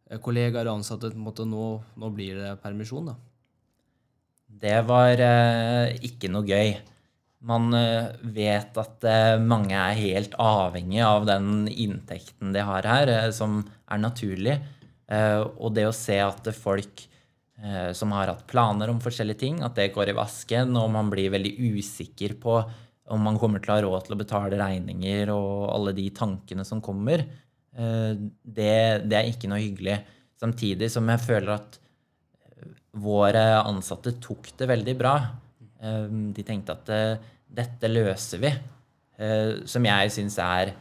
[0.09, 1.13] eh, kollegaer og ansatte?
[1.13, 1.67] på en måte, Nå,
[1.97, 3.15] nå blir det permisjon, da.
[4.63, 6.75] Det var eh, ikke noe gøy.
[7.43, 13.09] Man eh, vet at eh, mange er helt avhengig av den inntekten de har her,
[13.11, 14.59] eh, som er naturlig.
[15.11, 17.03] Eh, og det å se at folk
[17.59, 21.11] eh, som har hatt planer om forskjellige ting, at det går i vasken, og man
[21.11, 22.57] blir veldig usikker på
[23.13, 26.63] om man kommer til å ha råd til å betale regninger og alle de tankene
[26.67, 27.25] som kommer,
[27.75, 28.75] eh, det,
[29.09, 29.99] det er ikke noe hyggelig.
[30.39, 31.79] Samtidig som jeg føler at
[33.03, 35.13] våre ansatte tok det veldig bra.
[35.81, 36.91] De tenkte at
[37.47, 38.51] dette løser vi.
[39.65, 40.73] Som jeg syns er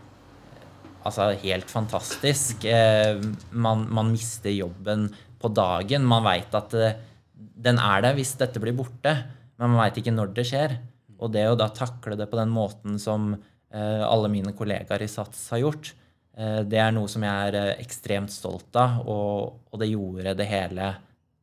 [1.05, 2.65] altså, helt fantastisk.
[2.65, 5.09] Eh, Man, man mister jobben
[5.43, 6.07] på dagen.
[6.09, 6.99] Man veit at eh,
[7.35, 9.15] den er der hvis dette blir borte,
[9.59, 10.77] men man veit ikke når det skjer.
[11.23, 15.11] Og det å da takle det på den måten som eh, alle mine kollegaer i
[15.11, 15.95] SATS har gjort,
[16.33, 20.87] det er noe som jeg er ekstremt stolt av, og, og det gjorde det hele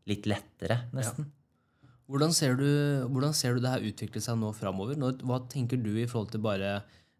[0.10, 1.28] litt lettere, nesten.
[2.10, 2.66] Hvordan ser du,
[3.06, 4.98] hvordan ser du det her utvikle seg nå framover?
[4.98, 6.80] Hva tenker du i forhold til bare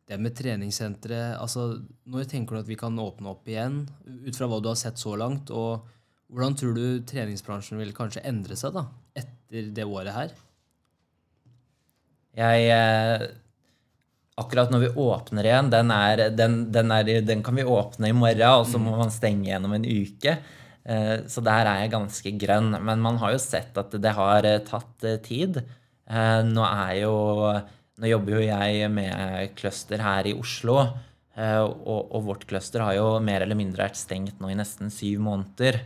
[0.10, 1.20] det med treningssentre?
[1.38, 1.70] Altså,
[2.10, 3.84] når tenker du at vi kan åpne opp igjen,
[4.26, 5.52] ut fra hva du har sett så langt?
[5.54, 5.86] Og
[6.30, 8.88] hvordan tror du treningsbransjen vil kanskje endre seg da,
[9.18, 10.34] etter det året her?
[12.40, 13.30] Jeg eh,
[14.40, 18.16] Akkurat når vi åpner igjen, den, er, den, den, er, den kan vi åpne i
[18.16, 20.38] morgen, og så må man stenge gjennom en uke.
[20.88, 22.72] Eh, Så der er jeg ganske grønn.
[22.88, 25.60] Men man har jo sett at det har eh, tatt eh, tid.
[26.08, 27.12] Eh, Nå er jo
[28.00, 30.80] Nå jobber jo jeg med cluster her i Oslo.
[31.36, 34.90] eh, Og, og vårt cluster har jo mer eller mindre vært stengt nå i nesten
[34.94, 35.82] syv måneder.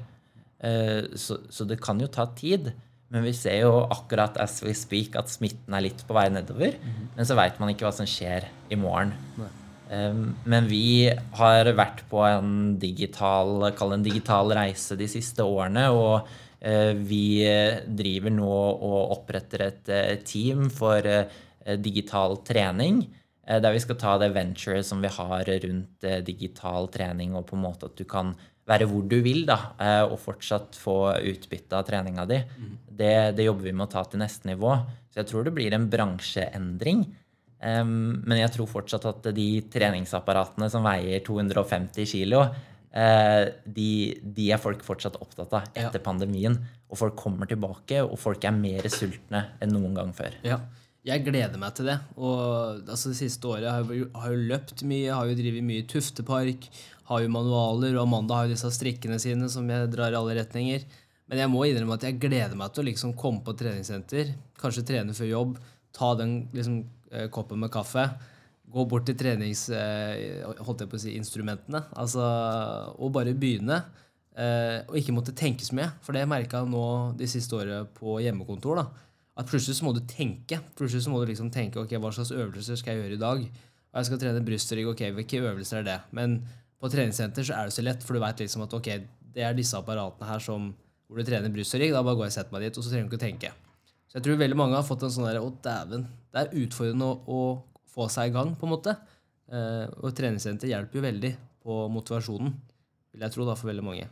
[0.64, 2.72] Eh, Så, så det kan jo ta tid.
[3.14, 6.80] Men vi ser jo akkurat as we speak at smitten er litt på vei nedover.
[7.16, 9.12] Men så veit man ikke hva som skjer i morgen.
[9.94, 15.92] Um, Men vi har vært på en digital, kall en digital reise de siste årene.
[15.94, 16.26] Og
[17.06, 17.44] vi
[17.86, 19.90] driver nå og oppretter et
[20.26, 21.04] team for
[21.80, 23.06] digital trening.
[23.48, 27.48] eh, der vi skal ta det venturet som vi har rundt eh, digital trening, og
[27.50, 28.34] på en måte at du kan
[28.68, 32.40] være hvor du vil, da, eh, og fortsatt få utbytte av treninga di.
[32.88, 34.78] Det, det jobber vi med å ta til neste nivå.
[35.12, 37.04] Så jeg tror det blir en bransjeendring.
[37.64, 43.90] Men jeg tror fortsatt at de treningsapparatene som veier 250 kilo, uh, de,
[44.20, 46.58] de, er folk fortsatt opptatt av etter pandemien.
[46.92, 50.36] Og folk kommer tilbake, og folk er mer sultne enn noen gang før.
[50.44, 50.60] Ja,
[51.04, 51.98] jeg gleder meg til det.
[52.16, 55.84] Og altså, det siste året har jeg har jo løpt mye, har jo drevet mye
[55.84, 56.68] i Tuftepark,
[57.12, 60.40] har jo manualer, og Amanda har jo disse strikkene sine som jeg drar i alle
[60.40, 60.88] retninger.
[61.28, 64.86] Men jeg må innrømme at jeg gleder meg til å liksom komme på treningssenter, kanskje
[64.88, 65.56] trene før jobb,
[65.94, 66.84] ta den liksom
[67.14, 68.08] Eh, koppen med kaffe.
[68.74, 72.22] Gå bort til treningsinstrumentene instrumentene, altså,
[72.98, 73.84] og bare begynne.
[74.34, 75.92] Eh, og ikke måtte tenke så mye.
[76.02, 78.76] For det merka jeg nå de siste årene på hjemmekontor.
[78.82, 78.86] da,
[79.40, 80.60] At plutselig så må du tenke.
[80.78, 83.46] Plutselig så må du liksom tenke ok, hva slags øvelser skal jeg gjøre i dag.
[83.94, 86.00] Og jeg skal trene brystrygg, Ok, hvilke øvelser er det?
[86.18, 86.40] Men
[86.82, 88.90] på treningssenter så er det så lett, for du veit liksom at ok,
[89.34, 90.72] det er disse apparatene her som,
[91.08, 91.94] hvor du trener brystrygg.
[91.94, 93.54] Da bare går jeg og setter meg dit, og så trenger du ikke å tenke.
[94.10, 96.06] Så jeg tror veldig mange har fått en sånn derre Å, dæven.
[96.34, 98.98] Det er utfordrende å, å, få seg i gang, på en måte.
[99.54, 101.32] Eh, og treningssenter hjelper jo veldig
[101.66, 102.54] på motivasjonen,
[103.14, 104.10] vil jeg tro, da, for veldig mange.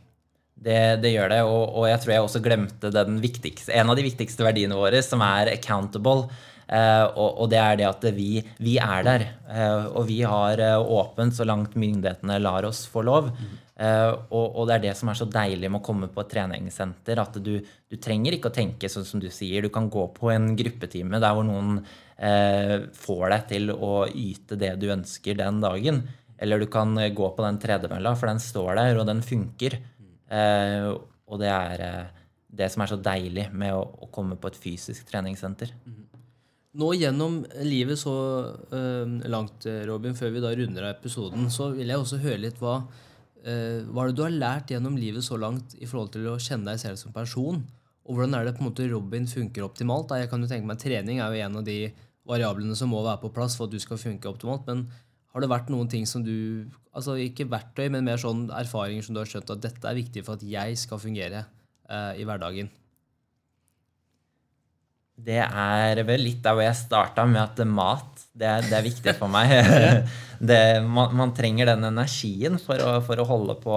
[0.62, 4.44] Det, det gjør det, og, og, jeg tror jeg også glemte en av de viktigste
[4.46, 6.28] verdiene våre, som er accountable.
[6.72, 9.26] Eh, og, og, det er det at vi, vi er der.
[9.50, 13.32] Eh, og vi har eh, åpent så langt myndighetene lar oss få lov.
[13.82, 16.28] Uh, og, og, det er det som er så deilig med å komme på et
[16.30, 17.18] treningssenter.
[17.18, 19.64] At du, du, trenger ikke å tenke sånn som du sier.
[19.64, 24.60] Du kan gå på en gruppetime der hvor noen uh, får deg til å yte
[24.60, 26.04] det du ønsker den dagen.
[26.42, 29.80] Eller du kan gå på den tredemølla, for den står der, og den funker.
[30.32, 30.96] Uh,
[31.28, 31.84] og det er
[32.52, 35.70] det som er så deilig med å, å komme på et fysisk treningssenter.
[36.80, 38.12] Nå gjennom livet så
[39.28, 42.78] langt, Robin, før vi da runder av episoden, så vil jeg også høre litt hva
[43.42, 46.38] Eh, hva er det du har lært gjennom livet så langt i forhold til å
[46.38, 47.58] kjenne deg selv som person?
[48.06, 50.14] Og hvordan er det på en måte Robin funker optimalt?
[50.18, 51.78] Jeg kan jo tenke meg Trening er jo en av de
[52.28, 54.66] variablene som må være på plass for at du skal funke optimalt.
[54.68, 54.84] Men
[55.32, 59.16] har det vært noen ting som du altså Ikke verktøy, men mer sånn erfaringer som
[59.16, 61.46] du har skjønt at dette er viktig for at jeg skal fungere
[61.88, 62.68] eh, i hverdagen?
[65.22, 68.84] Det er vel litt der hvor jeg starta med at mat det er, det er
[68.84, 69.52] viktig for meg.
[70.42, 73.76] Det, man, man, trenger den energien for å, for å holde på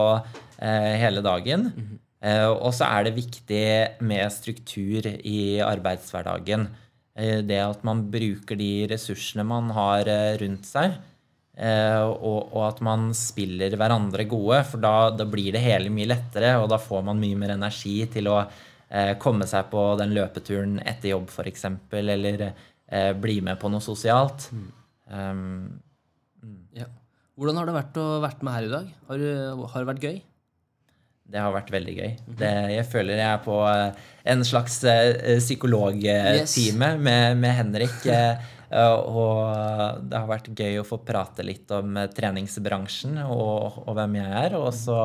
[0.57, 1.67] eh, hele dagen.
[1.69, 1.99] Mm -hmm.
[2.25, 3.67] eh, og så er det viktig
[4.01, 6.67] med struktur i arbeidshverdagen.
[7.15, 10.97] Eh, det at man bruker de ressursene man har eh, rundt seg.
[11.55, 16.09] Eh, og, og, at man spiller hverandre gode, for da, da blir det hele mye
[16.11, 18.39] lettere, og da får man mye mer energi til å
[18.95, 21.65] Eh, komme seg på den løpeturen etter jobb, f.eks.,
[21.97, 24.47] eller eh, bli med på noe sosialt.
[24.53, 24.69] Mm.
[25.09, 26.87] Um, ja.
[27.35, 28.93] Hvordan har det vært å vært med her i dag?
[29.09, 29.25] Har,
[29.73, 30.19] har det vært gøy?
[31.25, 32.11] Det har vært veldig gøy.
[32.13, 32.35] Mhm.
[32.39, 33.57] Det, jeg føler jeg er på
[34.35, 34.77] en slags
[35.41, 37.01] psykologtime yes.
[37.01, 37.97] med, med, Henrik.
[38.75, 44.33] og det har vært gøy å få prate litt om treningsbransjen og, og hvem jeg
[44.41, 44.57] er.
[44.59, 44.99] Og så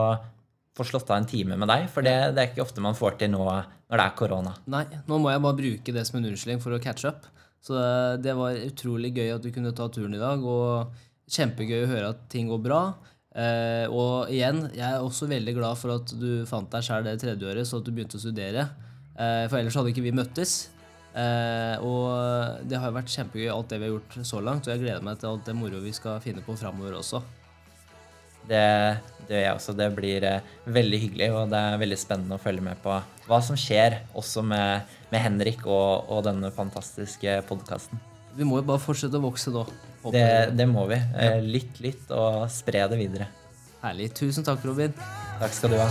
[0.76, 1.86] få slått av en time med deg.
[1.92, 4.54] For det, det, er ikke ofte man får til nå når det er korona.
[4.70, 7.28] Nei, nå må jeg bare bruke det som en unnskyldning for å catche up.
[7.60, 11.84] Så det, det, var utrolig gøy at du kunne ta turen i dag, og kjempegøy
[11.84, 12.82] å høre at ting går bra.
[13.30, 17.18] Eh, og igjen, jeg er også veldig glad for at du fant deg sjæl det
[17.22, 18.66] tredje året, så at du begynte å studere.
[19.14, 20.62] Eh, for ellers hadde ikke vi møttes.
[21.10, 24.82] Eh, og det har vært kjempegøy alt det vi har gjort så langt, og jeg
[24.84, 27.22] gleder meg til alt det moro vi skal finne på framover også.
[28.50, 28.96] Det,
[29.28, 29.72] det gjør jeg også.
[29.78, 32.92] Det blir eh, veldig hyggelig, og det er veldig spennende å følge med på
[33.30, 38.00] hva som skjer også med, med Henrik og, og, denne fantastiske podkasten.
[38.38, 39.64] Vi må jo bare fortsette å vokse da.
[40.14, 40.98] Det, det, må vi.
[41.18, 43.26] Eh, litt, litt, og spre det videre.
[43.82, 44.10] Herlig.
[44.16, 44.92] Tusen takk, Robin.
[45.40, 45.88] Takk skal du ha.